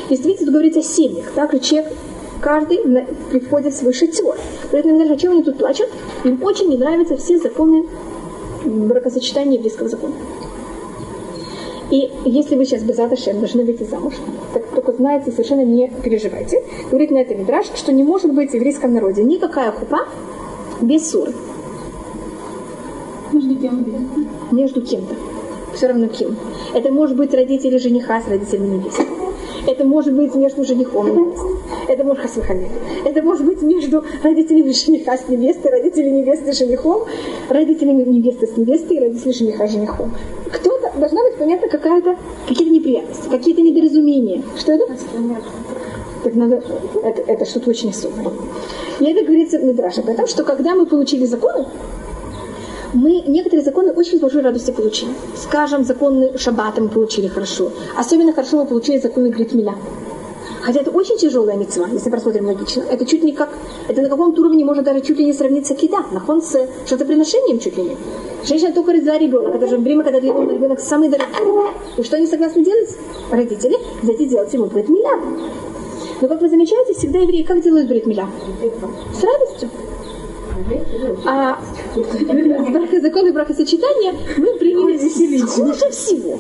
[0.09, 1.31] Действительно, тут говорится о семьях.
[1.33, 1.93] Также человек
[2.41, 2.79] каждый
[3.31, 4.37] приходит в свой шатер.
[4.71, 5.89] Поэтому даже чем они тут плачут,
[6.25, 7.87] им очень не нравятся все законы
[8.65, 10.15] бракосочетания еврейского закона.
[11.91, 14.15] И если вы сейчас без Аташем должны выйти замуж,
[14.55, 16.63] так только знаете, совершенно не переживайте.
[16.89, 20.07] Говорит на это Мидраш, что не может быть в еврейском народе никакая хупа
[20.81, 21.33] без ссоры.
[23.33, 23.87] Между кем?
[24.53, 25.17] Между кем-то.
[25.75, 26.37] Все равно кем.
[26.75, 29.03] Это может быть родители жениха с родителями невесты.
[29.71, 31.53] Это может быть между женихом и невестой.
[31.87, 32.69] Это может хасвихамид.
[33.05, 37.05] Это может быть между родителями жениха с невестой, родителями невесты с женихом,
[37.49, 40.13] родителями невесты с невестой и родителями жениха с женихом.
[40.53, 42.17] Кто-то, должна быть понятна какая-то,
[42.49, 44.43] какие-то неприятности, какие-то недоразумения.
[44.59, 44.87] Что это?
[46.25, 46.63] Так надо,
[47.05, 48.33] это, это что-то очень особое.
[48.99, 51.67] И это говорится в Мидраше, потому что когда мы получили законы,
[52.93, 55.13] мы некоторые законы очень большой радостью получили.
[55.37, 57.71] Скажем, законы Шаббата мы получили хорошо.
[57.97, 59.75] Особенно хорошо мы получили законы Бритмиля.
[60.63, 62.83] Хотя это очень тяжелая мецва, если посмотрим логично.
[62.83, 63.49] Это чуть не как,
[63.89, 66.53] это на каком-то уровне можно даже чуть ли не сравниться кида, нахон с
[66.87, 67.97] приношением чуть ли не.
[68.45, 71.71] Женщина только родила ребенка, это же время, когда для ребенок самый дорогой.
[71.97, 72.91] И что они согласны делать?
[73.31, 75.19] Родители взять и делать ему бритмиля.
[76.21, 78.29] Но как вы замечаете, всегда евреи как делают бритмиля?
[79.19, 79.71] С радостью.
[81.27, 81.59] А
[83.01, 86.39] законы бракосочетания мы приняли хуже всего.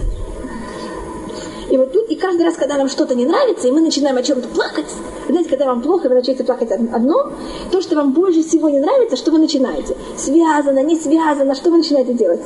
[1.70, 4.22] И вот тут, и каждый раз, когда нам что-то не нравится, и мы начинаем о
[4.22, 4.92] чем-то плакать,
[5.28, 7.32] знаете, когда вам плохо, вы начинаете плакать одно,
[7.70, 9.96] то, что вам больше всего не нравится, что вы начинаете?
[10.16, 12.40] Связано, не связано, что вы начинаете делать?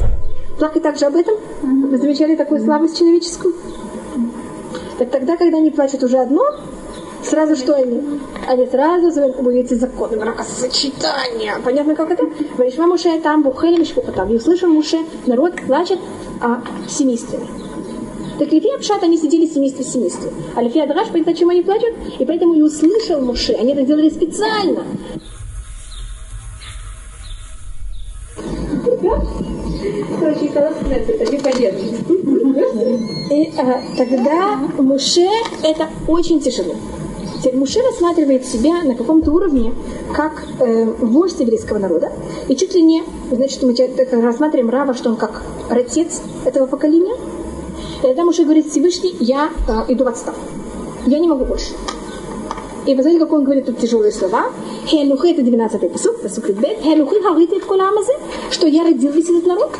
[0.59, 1.37] Плакать также об этом?
[1.63, 3.55] Вы замечали такую слабость человеческую?
[4.99, 6.43] Так тогда, когда они плачут уже одно,
[7.25, 8.21] сразу что они?
[8.47, 9.09] Они сразу
[9.51, 11.59] эти законы бракосочетания.
[11.65, 12.25] Понятно, как это?
[12.57, 14.31] Варишма Муше там, Бухели там.
[14.31, 15.99] И услышал Муше, народ плачет
[16.41, 17.41] о семействе.
[18.39, 20.33] Так Лифи Апшат, они сидели семейство в семействе.
[20.57, 21.95] А Лифи Адраш, понятно, чем они плачут?
[22.19, 23.53] И поэтому и услышал Муше.
[23.53, 24.85] Они это делали специально.
[30.21, 32.11] Короче, это не поддерживает.
[33.31, 35.29] И а, тогда Муше
[35.63, 36.75] это очень тяжело.
[37.45, 39.75] Теперь Муше рассматривает себя на каком-то уровне
[40.15, 42.11] как э, вождь еврейского народа.
[42.49, 43.75] И чуть ли не, значит, мы
[44.23, 47.15] рассматриваем Рава, что он как отец этого поколения.
[47.99, 50.41] И тогда Муше говорит Всевышний, я э, иду в отставку.
[51.05, 51.75] Я не могу больше.
[52.87, 54.47] И вы знаете, как он говорит тут тяжелые слова?
[54.87, 56.79] Хелухи это 12-й посуд, посуд Бет.
[56.83, 58.13] Хелухи хаврити это коламазе,
[58.53, 59.71] что я родил весь этот народ.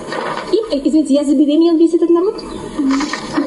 [0.53, 2.35] И, э, извините, я забеременел весь этот народ.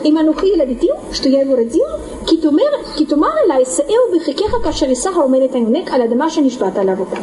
[0.04, 1.86] И манухи ילדתים, что я его родил,
[2.26, 7.16] כי תאמר אליי, שאהו בחיקך כאשר יישא העומדת היונק על אדמה שנשבעת עליו אותה.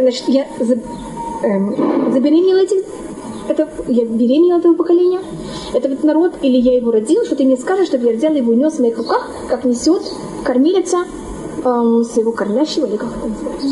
[0.00, 0.44] Значит, я
[2.14, 2.82] забеременел этих
[3.48, 5.20] это я беременела этого поколения,
[5.72, 8.52] это вот народ, или я его родил, что ты мне скажешь, чтобы я взял его
[8.52, 10.02] и унес в моих руках, как несет
[10.44, 11.04] кормилица
[11.64, 13.66] эм, своего кормящего, или как это называется,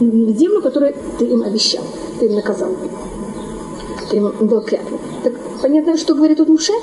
[0.00, 1.82] в землю, которую ты им обещал,
[2.18, 2.70] ты им наказал,
[4.10, 4.81] ты им дал клятву.
[5.63, 6.73] Понятно, что говорит тут Муше?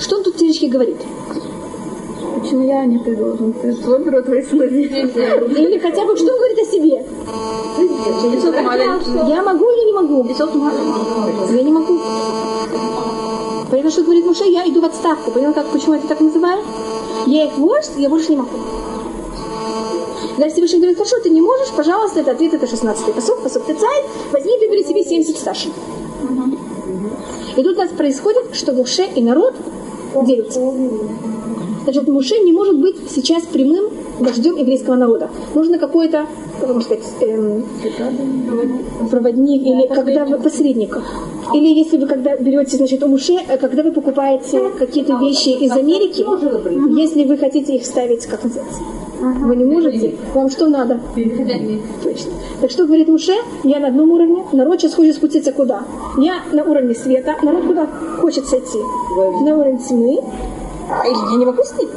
[0.00, 0.96] Что он тут Тиричке говорит?
[2.40, 3.52] Почему я не ты должен?
[3.52, 4.84] Ты твой бюро твои слуги.
[4.84, 7.04] Или хотя бы что он говорит о себе?
[9.28, 10.26] Я могу или не могу?
[11.54, 12.00] Я не могу.
[13.70, 15.30] Понятно, что говорит Муше, я иду в отставку.
[15.30, 16.64] Понятно, как, почему это так называю?
[17.26, 18.56] Я их вождь, я больше не могу.
[20.38, 24.04] Дальше Всевышний говорит, хорошо, ты не можешь, пожалуйста, это ответ, это 16-й посок, посок Тецай,
[24.32, 25.72] возьми, выбери себе 70 старших.
[27.56, 29.54] И тут у нас происходит, что Муше и народ
[30.26, 30.60] делятся.
[31.84, 35.28] Значит, Муше не может быть сейчас прямым вождем еврейского народа.
[35.54, 36.26] Нужно какое-то,
[36.60, 37.64] как можно сказать, эм,
[39.10, 40.98] проводник или когда вы посредник.
[41.52, 45.72] Или если вы когда берете, значит, у Муше, э, когда вы покупаете какие-то вещи из
[45.72, 46.24] Америки,
[46.98, 48.80] если вы хотите их ставить, как называется,
[49.20, 51.00] вы не можете, вам что надо?
[52.02, 52.32] Точно.
[52.62, 53.34] Так что говорит Муше?
[53.62, 55.82] Я на одном уровне, народ сейчас хочет спуститься куда?
[56.16, 57.86] Я на уровне света, народ куда
[58.20, 58.78] хочет сойти?
[59.44, 60.20] На уровень тьмы,
[60.90, 61.88] а я не могу с ним.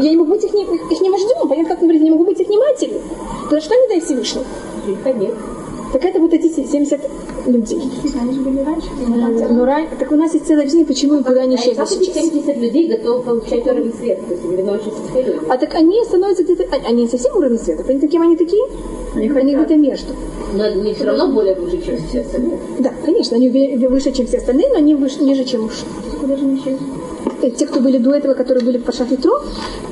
[0.00, 1.48] Я не могу быть их, не, их, их не вождем.
[1.48, 3.00] Понятно, как говорит, я не могу быть их не матерью.
[3.44, 4.42] Тогда что они дай Всевышний?
[4.86, 5.34] Нет.
[5.92, 7.00] Так это вот эти 70
[7.46, 7.80] людей.
[8.20, 8.88] Они же были раньше.
[9.08, 9.86] Но ран...
[9.98, 12.24] Так у нас есть целая жизнь, почему никуда не исчезли Как эти сейчас.
[12.26, 14.22] 70 людей готовы получать уровень света?
[14.28, 15.48] То есть они научатся сферировать.
[15.48, 16.64] А так они становятся где-то...
[16.70, 17.84] а- Они совсем уровень света.
[17.84, 18.64] Понятно, кем они такие?
[19.14, 20.12] Они, они где-то между.
[20.54, 22.58] Но они все равно более выше, чем все остальные.
[22.80, 25.72] Да, конечно, они выше, чем все остальные, но они выше, ниже, чем уж.
[26.20, 26.78] Куда же они исчезли?
[27.40, 29.32] Те, кто были до этого, которые были в Пашат Ятро,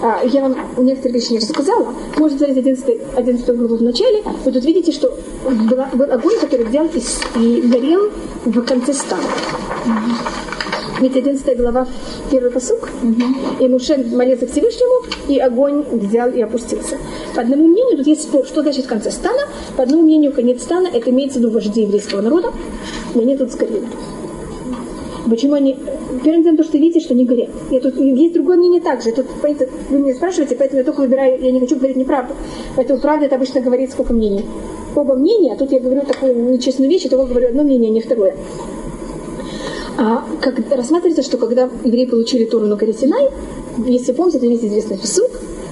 [0.03, 1.95] а, я вам некоторые вещи не рассказала.
[2.17, 4.23] Можете взять 11, 11 главу в начале.
[4.45, 8.11] Вы тут видите, что была- был огонь, который взял и, и горел
[8.45, 9.23] в конце стана.
[11.01, 11.87] Ведь 11 глава,
[12.31, 12.89] первый посук.
[13.61, 16.97] И Муше молился к Всевышнему, и огонь взял и опустился.
[17.35, 19.43] По одному мнению, тут есть спор, что значит в конце стана.
[19.77, 22.53] По одному мнению, конец стана, это имеется в виду вожди еврейского народа,
[23.15, 23.87] они тут сгорели.
[25.29, 25.77] Почему они...
[26.25, 27.51] Первым делом то, что видите, что они горят.
[27.71, 27.97] Я тут...
[27.97, 29.13] Есть другое мнение также.
[29.13, 32.35] Тут, вы меня спрашиваете, поэтому я только выбираю, я не хочу говорить неправду.
[32.77, 34.45] Поэтому правда это обычно говорит сколько мнений.
[34.95, 37.93] Оба мнения, а тут я говорю такую нечестную вещь, я только говорю одно мнение, а
[37.93, 38.37] не второе.
[39.99, 43.31] А как рассматривается, что когда евреи получили Тору на горе Синай,
[43.87, 44.99] если помните, это весь известный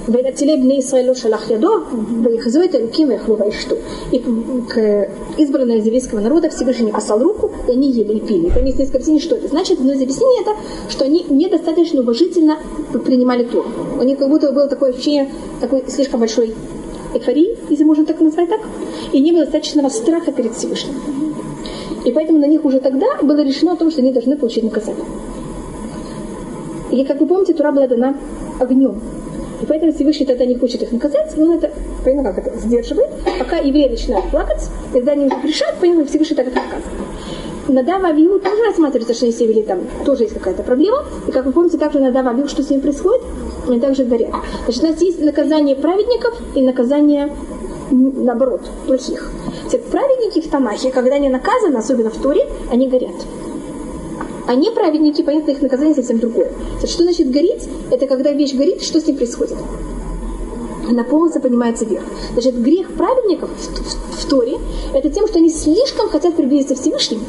[0.05, 3.77] посуд, «Ваятиле бней Исраилу шалах ядо, ваихзует элуким ваихлу ваишту».
[4.11, 8.49] И к избранной из еврейского народа Всевышний послал руку, и они ели и пили.
[8.49, 9.79] Там есть несколько объяснений, что это значит.
[9.79, 10.51] Одно из объяснений это,
[10.89, 12.57] что они недостаточно уважительно
[13.05, 13.69] принимали Тору.
[13.99, 15.29] У них как будто было такое ощущение
[15.61, 16.53] такой слишком большой
[17.13, 18.61] эйфории, если можно так назвать так,
[19.13, 20.95] и не было достаточного страха перед Всевышним.
[22.03, 25.05] И поэтому на них уже тогда было решено о том, что они должны получить наказание.
[26.91, 28.15] И как вы помните, Тура была дана
[28.59, 29.01] огнем.
[29.61, 31.71] И поэтому Всевышний тогда не хочет их наказать, но он это,
[32.03, 36.47] понятно, как это сдерживает, пока евреи начинают плакать, когда они уже решат, понятно, Всевышний так
[36.47, 36.95] это наказывает.
[37.67, 41.03] На Дава Авиу тоже рассматривается, что все вели там, тоже есть какая-то проблема.
[41.27, 43.23] И как вы помните, также на Дава Авиу, что с ним происходит,
[43.67, 44.29] они также горят.
[44.65, 47.31] Значит, у нас есть наказание праведников и наказание
[47.91, 49.31] наоборот, плохих.
[49.71, 53.15] Те праведники в Танахе, когда они наказаны, особенно в Торе, они горят.
[54.47, 56.51] А неправедники, понятно, их наказание совсем другое.
[56.83, 57.67] Что значит гореть?
[57.89, 59.57] Это когда вещь горит, что с ней происходит?
[60.87, 62.03] Она полностью поднимается вверх.
[62.33, 64.57] Значит, грех праведников в, в, в Торе–
[64.93, 67.23] это тем, что они слишком хотят приблизиться к Всевышнему,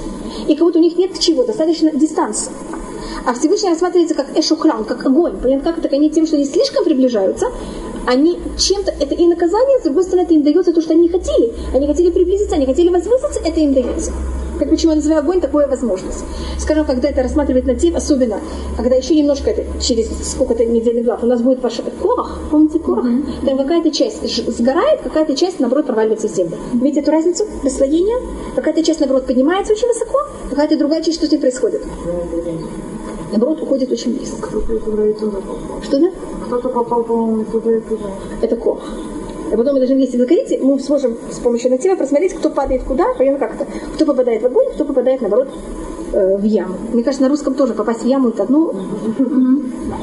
[0.47, 2.53] и как будто у них нет чего, достаточно дистанции.
[3.25, 5.39] А Всевышний рассматривается как эшукран, как огонь.
[5.43, 5.83] Понятно, как?
[5.83, 7.47] Так они тем, что они слишком приближаются,
[8.07, 11.53] они чем-то, это и наказание, с другой стороны, это им дается то, что они хотели.
[11.75, 14.13] Они хотели приблизиться, они хотели возвыситься, это им дается.
[14.59, 16.25] Как почему я называю огонь, такое возможность.
[16.59, 18.41] Скажем, когда это рассматривать на тем, особенно,
[18.77, 23.05] когда еще немножко это, через сколько-то недельных глав, у нас будет ваш корах, помните корах?
[23.05, 23.47] Mm-hmm.
[23.47, 24.27] Там какая-то часть
[24.57, 26.57] сгорает, какая-то часть, наоборот, проваливается в землю.
[26.75, 27.45] Видите эту разницу?
[27.63, 28.17] Расслоение?
[28.55, 30.19] Какая-то часть, наоборот, поднимается очень высоко,
[30.51, 31.83] какая-то другая часть, что с ней происходит
[33.33, 34.49] наоборот, уходит очень близко.
[34.49, 35.83] Кто-то.
[35.83, 36.11] Что да?
[36.47, 38.11] Кто-то попал, по-моему, туда и туда.
[38.43, 38.81] Это кох.
[39.53, 43.05] А потом мы должны вместе закорить, мы сможем с помощью натива просмотреть, кто падает куда,
[43.17, 43.67] понятно как это.
[43.95, 45.49] Кто попадает в огонь, кто попадает, наоборот,
[46.13, 46.75] э, в яму.
[46.93, 48.75] Мне кажется, на русском тоже попасть в яму это одно.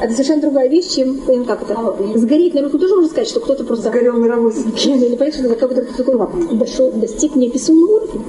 [0.02, 2.18] Это совершенно другая вещь, чем, понятно как это.
[2.18, 3.90] Сгореть на русском тоже можно сказать, что кто-то просто...
[3.90, 4.52] Сгорел мировой.
[4.76, 8.20] Я не понимаю, что как будто такой дошел, достиг неописуемого уровня.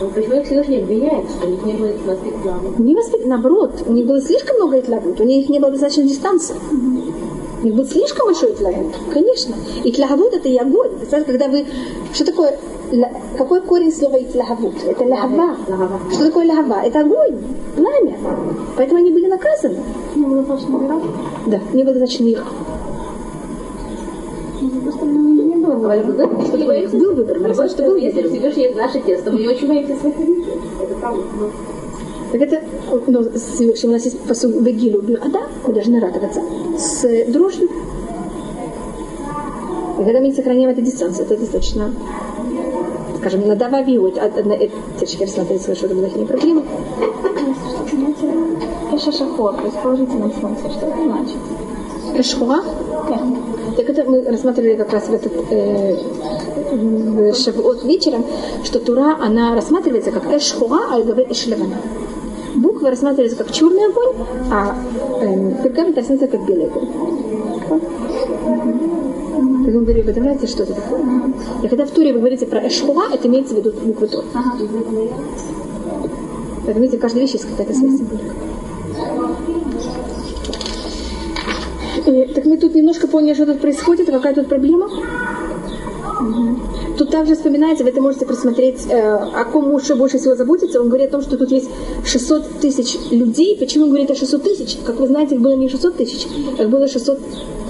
[0.00, 3.92] Ну, почему их Всевышний обвиняет, что у них не было воспит Не воспит, наоборот, у
[3.92, 6.54] них было слишком много итлавут, у них не было достаточно дистанции.
[7.64, 9.54] Них был слишком большой итлавут, конечно.
[9.84, 10.90] Итлавут это и огонь.
[10.98, 11.66] Представляете, когда вы...
[12.12, 12.58] Что такое...
[13.36, 14.74] Какой корень слова итлавут?
[14.84, 15.56] Это лахава.
[16.12, 16.82] Что такое лахава?
[16.84, 17.38] Это огонь,
[17.74, 18.16] пламя.
[18.76, 19.78] Поэтому они были наказаны.
[20.14, 21.00] Не было достаточно мира?
[21.46, 22.44] Да, не было достаточно мира.
[24.84, 26.02] Просто не было выбора.
[26.92, 30.60] Был выбор, что был Если Всевышний есть наше тесто, мы не очень боимся своих родителей.
[30.82, 31.22] Это правда.
[32.34, 32.60] Так это,
[33.06, 36.40] ну, с, у нас есть посуд Вегилу Бирада, мы должны радоваться,
[36.76, 37.68] с дрожью.
[40.00, 41.94] И когда мы не сохраняем эту дистанцию, это достаточно,
[43.18, 46.64] скажем, надава виут, одна этичка рассматривается, что это была не проблема.
[48.92, 51.36] Эша шахор, то есть положительном смысле, что это значит?
[52.16, 52.64] Эшхуа?
[53.76, 55.96] Так это мы рассматривали как раз в этот э,
[56.72, 58.24] в Шавуот вечером,
[58.64, 61.76] что Тура, она рассматривается как Эшхуа, аль-Гаве Эшлевана.
[62.84, 64.14] Буквы рассматриваются как черный огонь,
[64.52, 64.76] а
[65.22, 66.86] э, пергамент рассматривается как белый огонь.
[69.64, 71.00] Так он говорит, вы знаете, что это такое?
[71.62, 74.22] И когда в Туре вы говорите про Эшхуа, это имеется в виду буквы Тур.
[76.66, 78.34] Так, видите, каждая вещь есть какая-то своя символика.
[82.04, 84.90] И, так мы тут немножко поняли, что тут происходит, какая тут проблема.
[86.96, 90.80] Тут также вспоминается, вы это можете просмотреть, э, о ком Муше больше всего заботится.
[90.80, 91.68] Он говорит о том, что тут есть
[92.04, 93.56] 600 тысяч людей.
[93.58, 94.78] Почему он говорит о 600 тысяч?
[94.84, 96.26] Как вы знаете, их было не 600 тысяч,
[96.58, 97.18] их было 600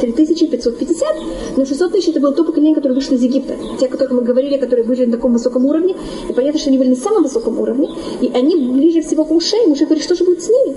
[0.01, 1.09] 3550,
[1.57, 3.55] но 600 тысяч это было то поколение, которое вышло из Египта.
[3.79, 5.97] Те, о которых мы говорили, которые были на таком высоком уровне.
[6.29, 7.91] И понятно, что они были на самом высоком уровне.
[8.21, 9.57] И они ближе всего к Муше.
[9.65, 10.77] И Муше говорит, что же будет с ними?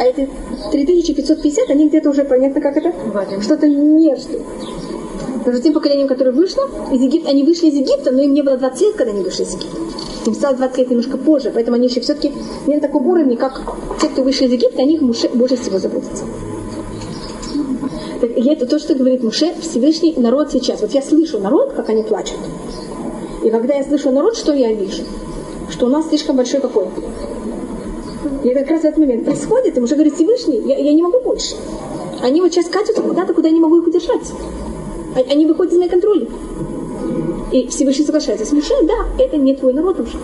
[0.00, 0.28] А эти
[0.70, 2.92] 3550, они где-то уже понятно, как это?
[3.40, 4.40] Что-то между.
[5.48, 8.58] Между тем поколением, которое вышло из Египта, они вышли из Египта, но им не было
[8.58, 9.78] 20 лет, когда они вышли из Египта.
[10.26, 12.32] Им стало 20 лет немножко позже, поэтому они еще все-таки
[12.66, 13.62] не на таком уровне, как
[13.98, 16.24] те, кто вышли из Египта, они их Муше больше всего заботятся.
[18.20, 20.82] Так, и это то, что говорит Муше, Всевышний народ сейчас.
[20.82, 22.36] Вот я слышу народ, как они плачут.
[23.42, 25.04] И когда я слышу народ, что я вижу?
[25.70, 26.88] Что у нас слишком большой какой?
[28.44, 31.00] И это как раз в этот момент происходит, и уже говорит Всевышний, я, я не
[31.00, 31.56] могу больше.
[32.20, 34.30] Они вот сейчас катятся куда-то, куда я не могу их удержать.
[35.26, 36.26] Они выходят из моего контроля.
[37.50, 40.18] И Всевышний соглашается с Муше, да, это не твой народ уже.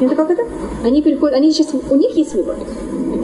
[0.00, 0.44] Это как это?
[0.82, 2.56] Они переходят, они сейчас, у них есть выбор.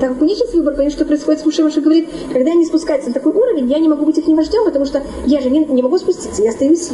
[0.00, 2.66] Так как у них есть выбор, конечно, что происходит с Муше, Муше говорит, когда они
[2.66, 5.48] спускаются на такой уровень, я не могу быть их не вождем, потому что я же
[5.48, 6.92] не, не могу спуститься, я остаюсь с.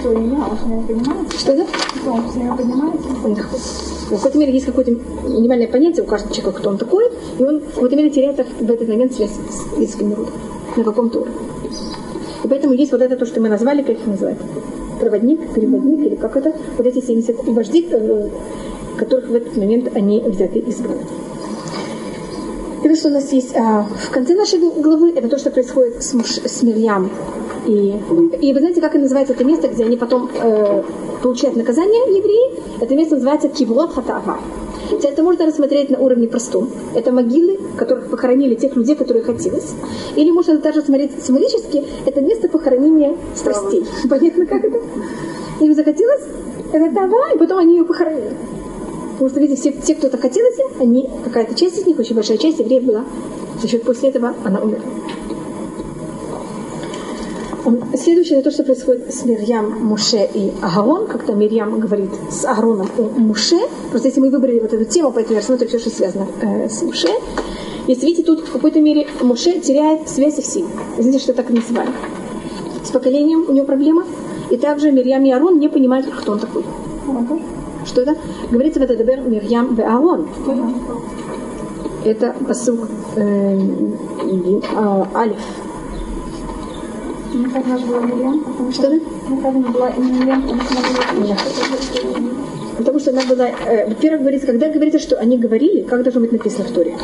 [0.00, 1.38] Что, знаю, он не поднимается?
[1.38, 1.66] Что да?
[1.66, 3.08] Что, он все поднимается?
[3.22, 3.58] Он такой.
[3.58, 7.60] В какой-то мере есть какое-то минимальное понятие у каждого человека, кто он такой, и он
[7.60, 10.30] в какой-то мере теряет в этот момент связь с языком народа
[10.76, 11.36] на каком-то уровне.
[12.42, 14.38] И поэтому есть вот это то, что мы назвали, как их называют,
[14.98, 18.28] проводник, переводник, или как это, вот эти 70 вожди, э,
[18.96, 21.04] которых в этот момент они взяты из города.
[22.82, 26.14] Это что у нас есть а, в конце нашей главы, это то, что происходит с,
[26.14, 27.10] муж, с Мирьям.
[27.66, 27.94] И,
[28.40, 30.82] и вы знаете, как это называется это место, где они потом э,
[31.22, 32.82] получают наказание, евреи?
[32.82, 34.38] Это место называется Киврот Хатава.
[34.90, 36.68] Это можно рассмотреть на уровне простом.
[36.94, 39.74] Это могилы, которых похоронили тех людей, которые хотелось.
[40.16, 43.84] Или можно даже смотреть символически, это место похоронения страстей.
[44.08, 44.78] Понятно, как это?
[45.60, 46.22] Им захотелось,
[46.72, 48.36] это Тава, и потом они ее похоронили.
[49.12, 52.38] Потому что, видите, все, те, кто это хотелось, они, какая-то часть из них, очень большая
[52.38, 53.04] часть евреев была.
[53.60, 54.84] За счет после этого она умерла.
[57.96, 62.88] Следующее это то, что происходит с Мирьям, Муше и Агарон, когда Мирьям говорит с Агароном
[62.98, 63.58] о Муше.
[63.90, 66.82] Просто если мы выбрали вот эту тему, поэтому я рассмотрю все, что связано э, с
[66.82, 67.08] Муше.
[67.86, 70.68] Если видите, тут в какой-то мере Муше теряет связь со всеми.
[70.98, 71.88] Извините, что так и называю.
[72.84, 74.04] С поколением у него проблема.
[74.50, 76.64] И также Мирьям и Арон не понимают, кто он такой.
[77.86, 78.16] Что это?
[78.50, 78.94] Говорится в это
[79.28, 80.28] Мирьям и Арон.
[82.04, 82.78] Это посыл
[83.16, 85.36] э, э, Алиф.
[87.48, 91.36] Была Мирьям, потому Что она была именно Мирьям, потому что она была
[92.78, 93.48] Потому что она была...
[93.48, 96.96] Э, во-первых, говорится, когда говорится, что они говорили, как должно быть написано в Торе?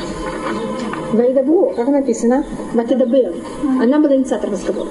[1.13, 2.45] Вайдабу, как написано?
[2.75, 3.35] Ватедабер.
[3.81, 4.89] Она была инициатор разговора.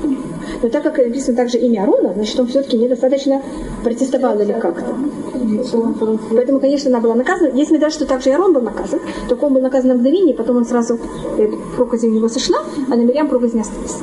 [0.61, 3.41] Но так как написано также имя Арона, значит, он все-таки недостаточно
[3.83, 4.95] протестовал или как-то.
[6.31, 7.49] Поэтому, конечно, она была наказана.
[7.53, 10.57] Если даже что также и Арон был наказан, только он был наказан на мгновение, потом
[10.57, 10.99] он сразу,
[11.37, 13.97] э, проказь у него сошла, а на Мирьям проказь не осталась.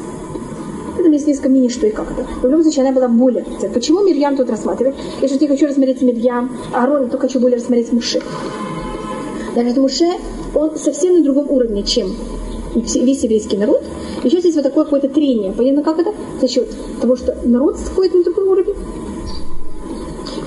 [1.03, 2.25] Это есть несколько мнений, что и как это.
[2.41, 3.45] В любом случае, она была более.
[3.75, 4.95] Почему Мирьям тут рассматривает?
[5.21, 8.23] Я же не хочу рассмотреть Мирьям, а Арон, только хочу более рассмотреть Муше.
[9.57, 10.09] Даже Муше,
[10.55, 12.15] он совсем на другом уровне, чем
[12.77, 13.83] весь еврейский народ.
[14.23, 15.53] Еще здесь вот такое какое-то трение.
[15.53, 16.15] Понятно, как это?
[16.41, 16.69] За счет
[17.01, 18.77] того, что народ сходит на другой уровень.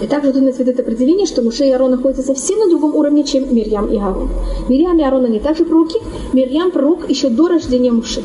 [0.02, 2.96] И также тут у нас это определение, что Муше и Арон находятся совсем на другом
[2.96, 4.30] уровне, чем Мирьям и Аарон.
[4.70, 6.00] Мирьям и Аарон, они также пророки.
[6.32, 8.24] Мирьям пророк еще до рождения Муше.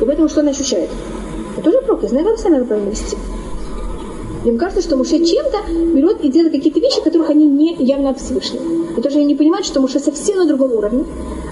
[0.00, 0.90] И поэтому что она ощущает?
[1.56, 3.16] Я тоже как себя надо правильно вести.
[4.44, 8.20] Им кажется, что Муше чем-то берет и делает какие-то вещи, которых они не явно от
[8.20, 8.62] Всевышнего.
[8.96, 11.04] И тоже они понимают, что Муше совсем на другом уровне,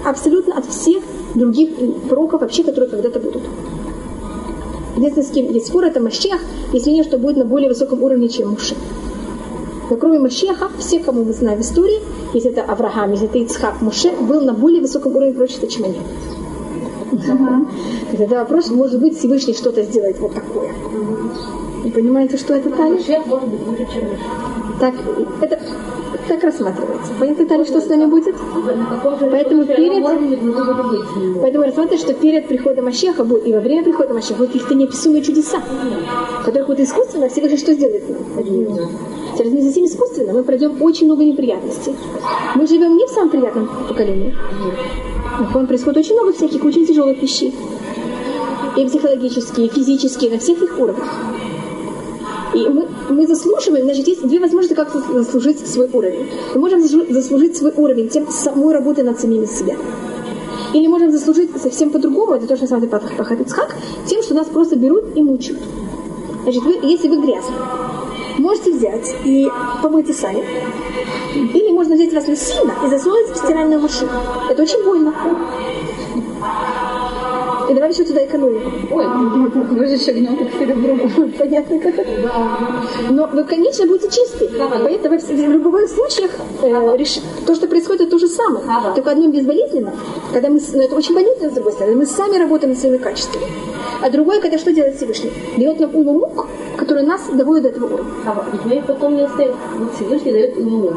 [0.05, 1.03] абсолютно от всех
[1.33, 1.71] других
[2.07, 3.43] пророков вообще, которые когда-то будут.
[4.95, 6.39] Единственное, с кем есть спор, это Машех,
[6.71, 8.75] если не, что будет на более высоком уровне, чем Муше.
[9.89, 11.99] Но кроме Машеха, все, кому мы знаем в истории,
[12.33, 15.97] если это Авраам, если это Ицхак, Муше, был на более высоком уровне пророчества, чем они.
[17.15, 18.17] Uh-huh.
[18.17, 20.71] Тогда вопрос, может быть, Всевышний что-то сделает вот такое.
[21.83, 22.69] Вы понимаете, что это
[23.03, 23.23] чем
[24.79, 24.93] Так,
[25.41, 25.59] это
[26.27, 27.11] так рассматривается.
[27.19, 28.35] Понятно, Таня, что с нами будет?
[29.31, 30.03] Поэтому перед...
[31.41, 35.23] Поэтому рассматривается, что перед приходом Мащеха будет, и во время прихода Мащеха будут какие-то неописуемые
[35.23, 35.61] чудеса,
[36.43, 38.89] которые будут искусственно, Всевышний что сделает нам?
[39.37, 41.93] Через не совсем искусственно мы пройдем очень много неприятностей.
[42.55, 44.33] Мы живем не в самом приятном поколении.
[45.53, 47.53] Он происходит очень много всяких очень тяжелых вещей.
[48.77, 51.07] И психологические, и физические, на всех их уровнях.
[52.55, 56.29] И мы, мы заслуживаем, значит, есть две возможности, как заслужить свой уровень.
[56.53, 59.75] Мы можем заслужить свой уровень тем самой работой над самими себя.
[60.73, 63.75] Или можем заслужить совсем по-другому, это то, что на самом деле Пахат Ицхак,
[64.07, 65.59] тем, что нас просто берут и мучают.
[66.43, 67.55] Значит, вы, если вы грязны,
[68.37, 69.47] можете взять и
[69.81, 70.43] помыться сами.
[71.33, 74.11] Или можно взять вас сильно и засунуть в стиральную машину.
[74.49, 75.13] Это очень больно.
[77.69, 78.87] И давай еще туда экономим.
[78.91, 79.05] Ой,
[79.71, 80.97] вы же шагнем как серебро.
[81.37, 82.11] Понятно, как это?
[83.09, 84.49] Но вы, конечно, будете чисты.
[84.83, 87.19] Поэтому в любых случаях э, реш...
[87.45, 88.65] то, что происходит, это то же самое.
[88.93, 89.93] Только одно безболезненно.
[90.33, 93.45] Когда мы, ну, это очень болезненно, с другой стороны, мы сами работаем над своими качествами.
[94.01, 95.31] А другое, когда что делает Всевышний?
[95.57, 96.31] Дает нам уму
[96.75, 98.13] который нас доводит до этого уровня.
[98.51, 99.55] Ведь мы потом не остаем.
[99.77, 100.93] Вот Всевышний дает уму.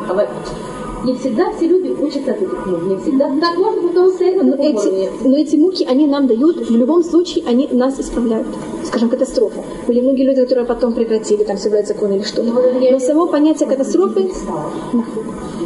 [1.04, 2.82] Не всегда все люди учатся от этих мук.
[2.84, 6.68] Не всегда так можно потом стоять на но эти, но эти муки, они нам дают,
[6.68, 8.46] в любом случае, они нас исправляют.
[8.84, 9.62] Скажем, катастрофа.
[9.86, 12.42] Были многие люди, которые потом прекратили, там соблюдать закон или что.
[12.42, 14.30] Но само понятие катастрофы,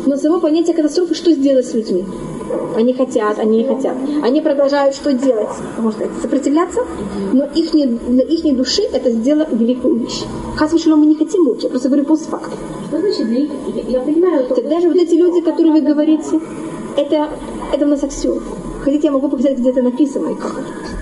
[0.06, 2.04] но само понятие катастрофы, что сделать с людьми?
[2.76, 3.96] Они хотят, они не хотят.
[4.22, 5.48] Они продолжают что делать?
[5.78, 6.80] Можно сказать, сопротивляться,
[7.32, 10.22] но их, для их души это сделало великую вещь.
[10.56, 12.58] Хасвишелом мы не хотим муки, я просто говорю постфактум.
[12.88, 13.50] Что значит для их?
[13.88, 14.62] Я понимаю, что...
[14.62, 16.40] Даже вот эти люди, которые вы говорите,
[16.96, 17.28] это,
[17.72, 18.42] это у нас аксиом.
[18.82, 21.01] Хотите, я могу показать, где это написано и как это.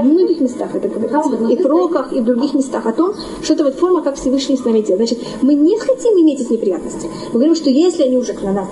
[0.00, 1.36] В многих местах это говорится.
[1.48, 4.56] И в пророках, и в других местах о том, что это вот форма, как Всевышний
[4.56, 5.08] с нами делает.
[5.08, 7.08] Значит, мы не хотим иметь эти неприятности.
[7.28, 8.68] Мы говорим, что если они уже на нас,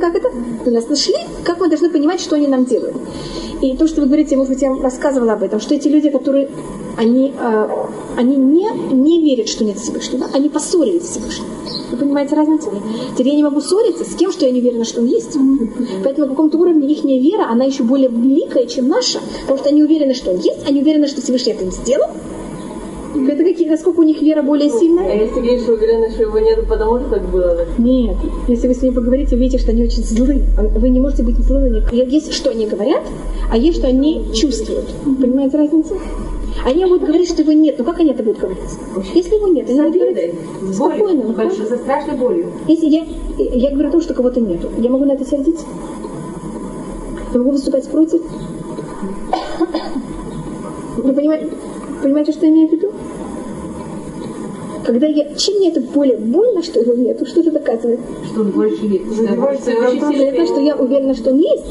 [0.00, 0.28] как это?
[0.64, 2.96] На нас нашли, как мы должны понимать, что они нам делают.
[3.60, 6.10] И то, что вы говорите, может быть, я вам рассказывала об этом, что эти люди,
[6.10, 6.48] которые,
[6.96, 7.68] они, э,
[8.16, 11.46] они не, не верят, что нет Всевышнего, они поссорились с Всевышним.
[11.90, 12.72] Вы понимаете разницу?
[13.12, 15.36] Теперь я не могу ссориться с кем, что я не уверена, что он есть.
[16.02, 19.82] Поэтому на каком-то уровне их вера, она еще более великая, чем наша, потому что они
[19.82, 22.10] уверены, что он есть, они уверены, что Всевышний это им сделал,
[23.14, 25.12] это какие, насколько у них вера более сильная?
[25.12, 27.54] А если что уверены, что его нет, потому что так было?
[27.54, 27.64] Да?
[27.78, 28.16] Нет.
[28.48, 30.42] Если вы с ними поговорите, увидите, что они очень злы.
[30.56, 31.92] Вы не можете быть злы на них.
[31.92, 33.02] Есть, что они говорят,
[33.50, 34.86] а есть, что они чувствуют.
[35.04, 35.96] Понимаете разницу?
[36.64, 37.78] Они будут говорить, что его нет.
[37.78, 38.58] Но как они это будут говорить?
[39.14, 40.34] Если его нет, будут говорить
[40.72, 41.24] спокойно.
[41.24, 42.52] Ну, Большой, со страшной болью.
[42.68, 43.04] Если я,
[43.38, 45.64] я говорю о том, что кого-то нету, я могу на это сердиться?
[47.32, 48.22] Я могу выступать против?
[50.96, 51.48] Вы понимаете,
[52.02, 52.92] понимаете, что я имею в виду?
[54.84, 58.00] Когда я, чем мне это более больно, что его нету, что это доказывает?
[58.26, 59.16] Что он больше есть.
[59.16, 61.64] Сильно Это что я уверена, что он есть.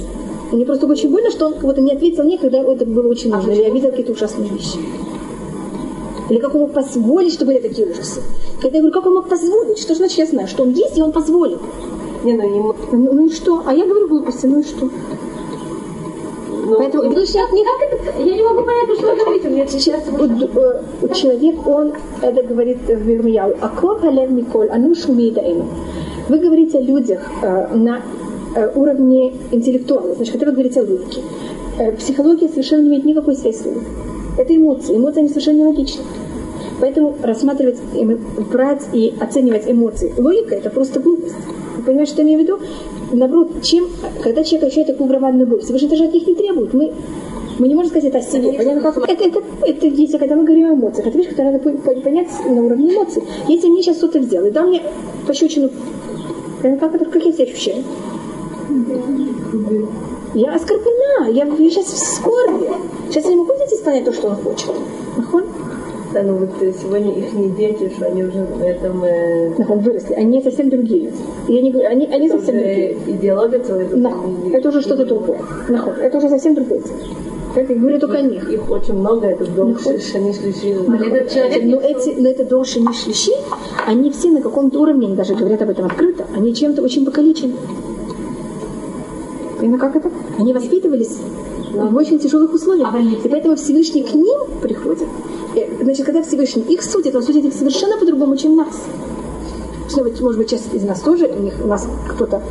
[0.53, 3.51] Мне просто очень больно, что он кого-то не ответил мне, когда это было очень нужно.
[3.51, 4.77] Или я видела какие-то ужасные вещи.
[6.29, 8.21] Или как он мог позволить, чтобы были такие ужасы.
[8.61, 11.01] Когда я говорю, как он мог позволить, что значит я знаю, что он есть, и
[11.01, 11.59] он позволил.
[12.23, 12.75] Не, ну ему...
[12.91, 13.63] Ну, ну и что?
[13.65, 14.89] А я говорю глупости, ну и что?
[16.65, 18.23] Ну, Поэтому Всевышний от них Как это?
[18.23, 19.49] Я не могу понять, что вы говорите.
[19.49, 25.41] Мне сейчас вот, э, человек, он это говорит в Ирмияу, «Акор халев Николь, ану шумида
[25.41, 25.65] ему».
[26.29, 28.01] Вы говорите о людях э, на
[28.75, 31.21] уровне интеллектуальном, значит, когда вы говорите о логике.
[31.79, 33.87] Э, психология совершенно не имеет никакой связи с логикой.
[34.37, 34.95] Это эмоции.
[34.95, 36.03] Эмоции, они совершенно нелогичны.
[36.79, 37.77] Поэтому рассматривать,
[38.51, 41.35] брать и оценивать эмоции логикой– это просто глупость.
[41.77, 42.59] Вы понимаете, что я имею в виду?
[43.11, 43.87] Наоборот, чем,
[44.21, 46.73] когда человек ощущает такую громадную боль, Всевышний даже от них не требует.
[46.73, 46.91] Мы,
[47.59, 48.53] мы не можем сказать это о себе.
[48.53, 49.09] Понятно, как?
[49.09, 51.07] Это, это, это если когда мы говорим о эмоциях.
[51.07, 53.23] Это вещь, которую надо пон- понять на уровне эмоций.
[53.47, 54.81] Если мне сейчас кто-то сделал и дал мне
[55.27, 55.69] пощечину,
[56.61, 57.83] как, это, как я себя ощущаю?
[60.33, 62.69] Я оскорблена, я, я сейчас в скорби.
[63.09, 64.71] Сейчас я не могу здесь исполнять то, что он хочет.
[65.17, 65.45] Нахон?
[66.13, 69.79] Да, ну вот э, сегодня их не дети, что они уже в этом э, Нахон
[69.79, 70.13] выросли.
[70.13, 71.11] Они совсем другие.
[71.47, 72.97] Я не говорю, они, они совсем другие.
[73.07, 73.87] идеология целая.
[73.89, 74.51] Нахон.
[74.53, 75.39] Это уже что-то другое.
[75.69, 75.93] Нахон.
[75.95, 76.81] Это уже совсем другое.
[77.55, 78.49] Это я говорю только о них.
[78.49, 79.99] Их очень много, это дом Нахуй.
[79.99, 80.69] Шани Шлиши.
[80.69, 83.33] Этот человек Но эти, но это дольше не шлищи,
[83.85, 87.53] они все на каком-то уровне, они даже говорят об этом открыто, они чем-то очень покалечены.
[89.63, 90.11] Понятно, как это?
[90.37, 91.19] Они воспитывались
[91.71, 92.93] в очень тяжелых условиях.
[93.23, 95.07] И поэтому Всевышний к ним приходит.
[95.81, 98.83] Значит, когда Всевышний их судит, он судит их совершенно по-другому, чем нас.
[99.87, 102.41] Что, может быть, часть из нас тоже, у них у нас кто-то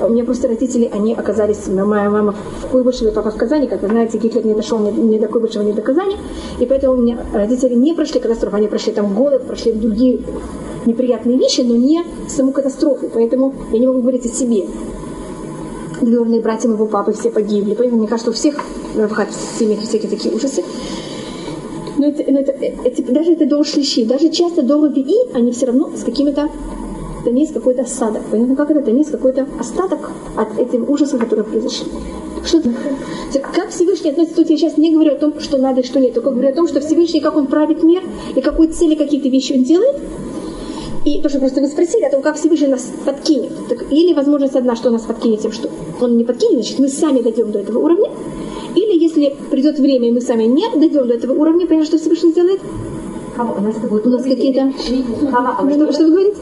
[0.00, 3.88] у меня просто родители, они оказались, моя мама в Куйбышеве, папа в Казани, как вы
[3.88, 6.16] знаете, Гитлер не дошел ни, ни до Куйбышева, ни до Казани,
[6.58, 10.20] и поэтому у меня родители не прошли катастрофу, они прошли там голод, прошли другие
[10.84, 14.66] неприятные вещи, но не саму катастрофу, поэтому я не могу говорить о себе.
[16.00, 18.56] Двоюродные братья моего папы все погибли, поэтому мне кажется, у всех
[18.94, 20.62] в семьях всякие такие ужасы.
[21.98, 25.66] Но, это, но это, эти, даже это до шлищи, даже часто до и они все
[25.66, 26.50] равно с какими-то
[27.24, 28.22] там есть какой-то осадок.
[28.30, 28.82] Понятно, как это?
[28.82, 31.86] Там есть какой-то остаток от этих ужасов, которые произошли.
[32.44, 32.70] Что это?
[33.52, 36.14] Как Всевышний относится, тут я сейчас не говорю о том, что надо и что нет,
[36.14, 38.04] только говорю о том, что Всевышний, как он правит мир,
[38.36, 39.96] и какой цели какие-то вещи он делает.
[41.06, 43.52] И то, что просто вы спросили о том, как Всевышний нас подкинет.
[43.68, 47.20] Так, или возможность одна, что нас подкинет тем, что он не подкинет, значит, мы сами
[47.20, 48.10] дойдем до этого уровня.
[48.74, 52.32] Или если придет время, и мы сами не дойдем до этого уровня, понятно, что Всевышний
[52.32, 52.60] сделает?
[53.36, 54.72] Хава, у нас У нас какие-то...
[55.30, 56.38] Хава, а Что, что вы говорите?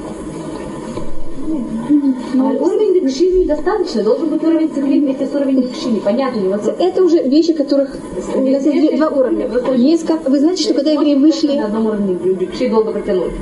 [1.47, 6.01] А уровень декшини недостаточно, должен быть уровень цикли вместе с уровнем декшини.
[6.01, 6.83] Понятно, невозможно.
[6.83, 7.97] Это уже вещи, которых
[8.35, 9.49] у нас есть два уровня.
[9.77, 13.33] Есть как, вы знаете, что когда евреи вышли, На одном уровне декши долго протянуть.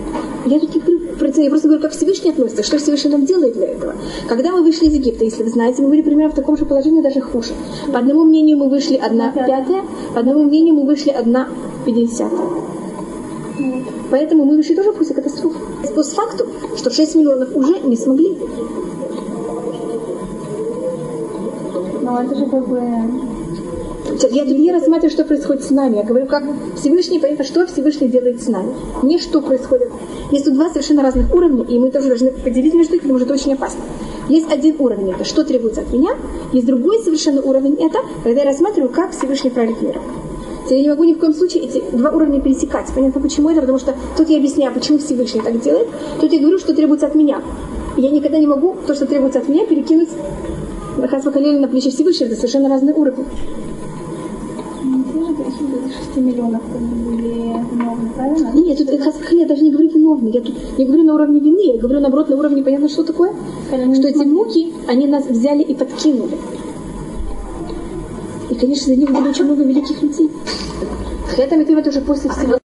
[0.46, 0.80] я тут не
[1.20, 3.94] я просто говорю, как Всевышний относится, что Всевышний нам делает для этого.
[4.28, 7.02] Когда мы вышли из Египта, если вы знаете, мы были примерно в таком же положении,
[7.02, 7.52] даже хуже.
[7.92, 9.84] По одному мнению мы вышли одна пятая,
[10.14, 11.48] по одному мнению мы вышли одна
[11.84, 12.48] пятидесятая.
[14.10, 15.58] Поэтому мы вышли тоже после катастрофы.
[16.14, 16.46] Факту,
[16.76, 18.36] что 6 миллионов уже не смогли.
[22.02, 23.31] Ну, это же как бы...
[24.30, 25.96] Я не рассматриваю, что происходит с нами.
[25.96, 26.44] Я говорю, как
[26.76, 28.72] Всевышний, понятно, что Всевышний делает с нами.
[29.02, 29.90] Не что происходит.
[30.30, 33.26] Есть тут два совершенно разных уровня, и мы тоже должны поделить между ними, потому что
[33.26, 33.80] это очень опасно.
[34.28, 36.10] Есть один уровень, это что требуется от меня.
[36.52, 40.02] Есть другой совершенно уровень, это когда я рассматриваю, как Всевышний правит миром.
[40.70, 42.86] Я не могу ни в коем случае эти два уровня пересекать.
[42.94, 43.60] Понятно, почему это?
[43.60, 45.88] Потому что тут я объясняю, почему Всевышний так делает.
[46.20, 47.42] Тут я говорю, что требуется от меня.
[47.96, 50.08] Я никогда не могу то, что требуется от меня, перекинуть
[51.10, 52.28] Хасва Халеля на плечи Всевышнего.
[52.28, 53.24] Это совершенно разные уровни.
[54.82, 57.32] Ну, те же пришли до 6 миллионов, были
[57.70, 58.52] виновны, правильно?
[58.54, 58.88] Нет, тут
[59.24, 60.28] Халеля даже не говорю виновны.
[60.28, 63.32] Я тут не говорю на уровне вины, я говорю наоборот на уровне, понятно, что такое?
[63.68, 66.36] Что эти муки, они нас взяли и подкинули.
[68.50, 70.30] И, конечно, за них было очень много великих людей.
[71.28, 72.58] Хотя там это уже после всего.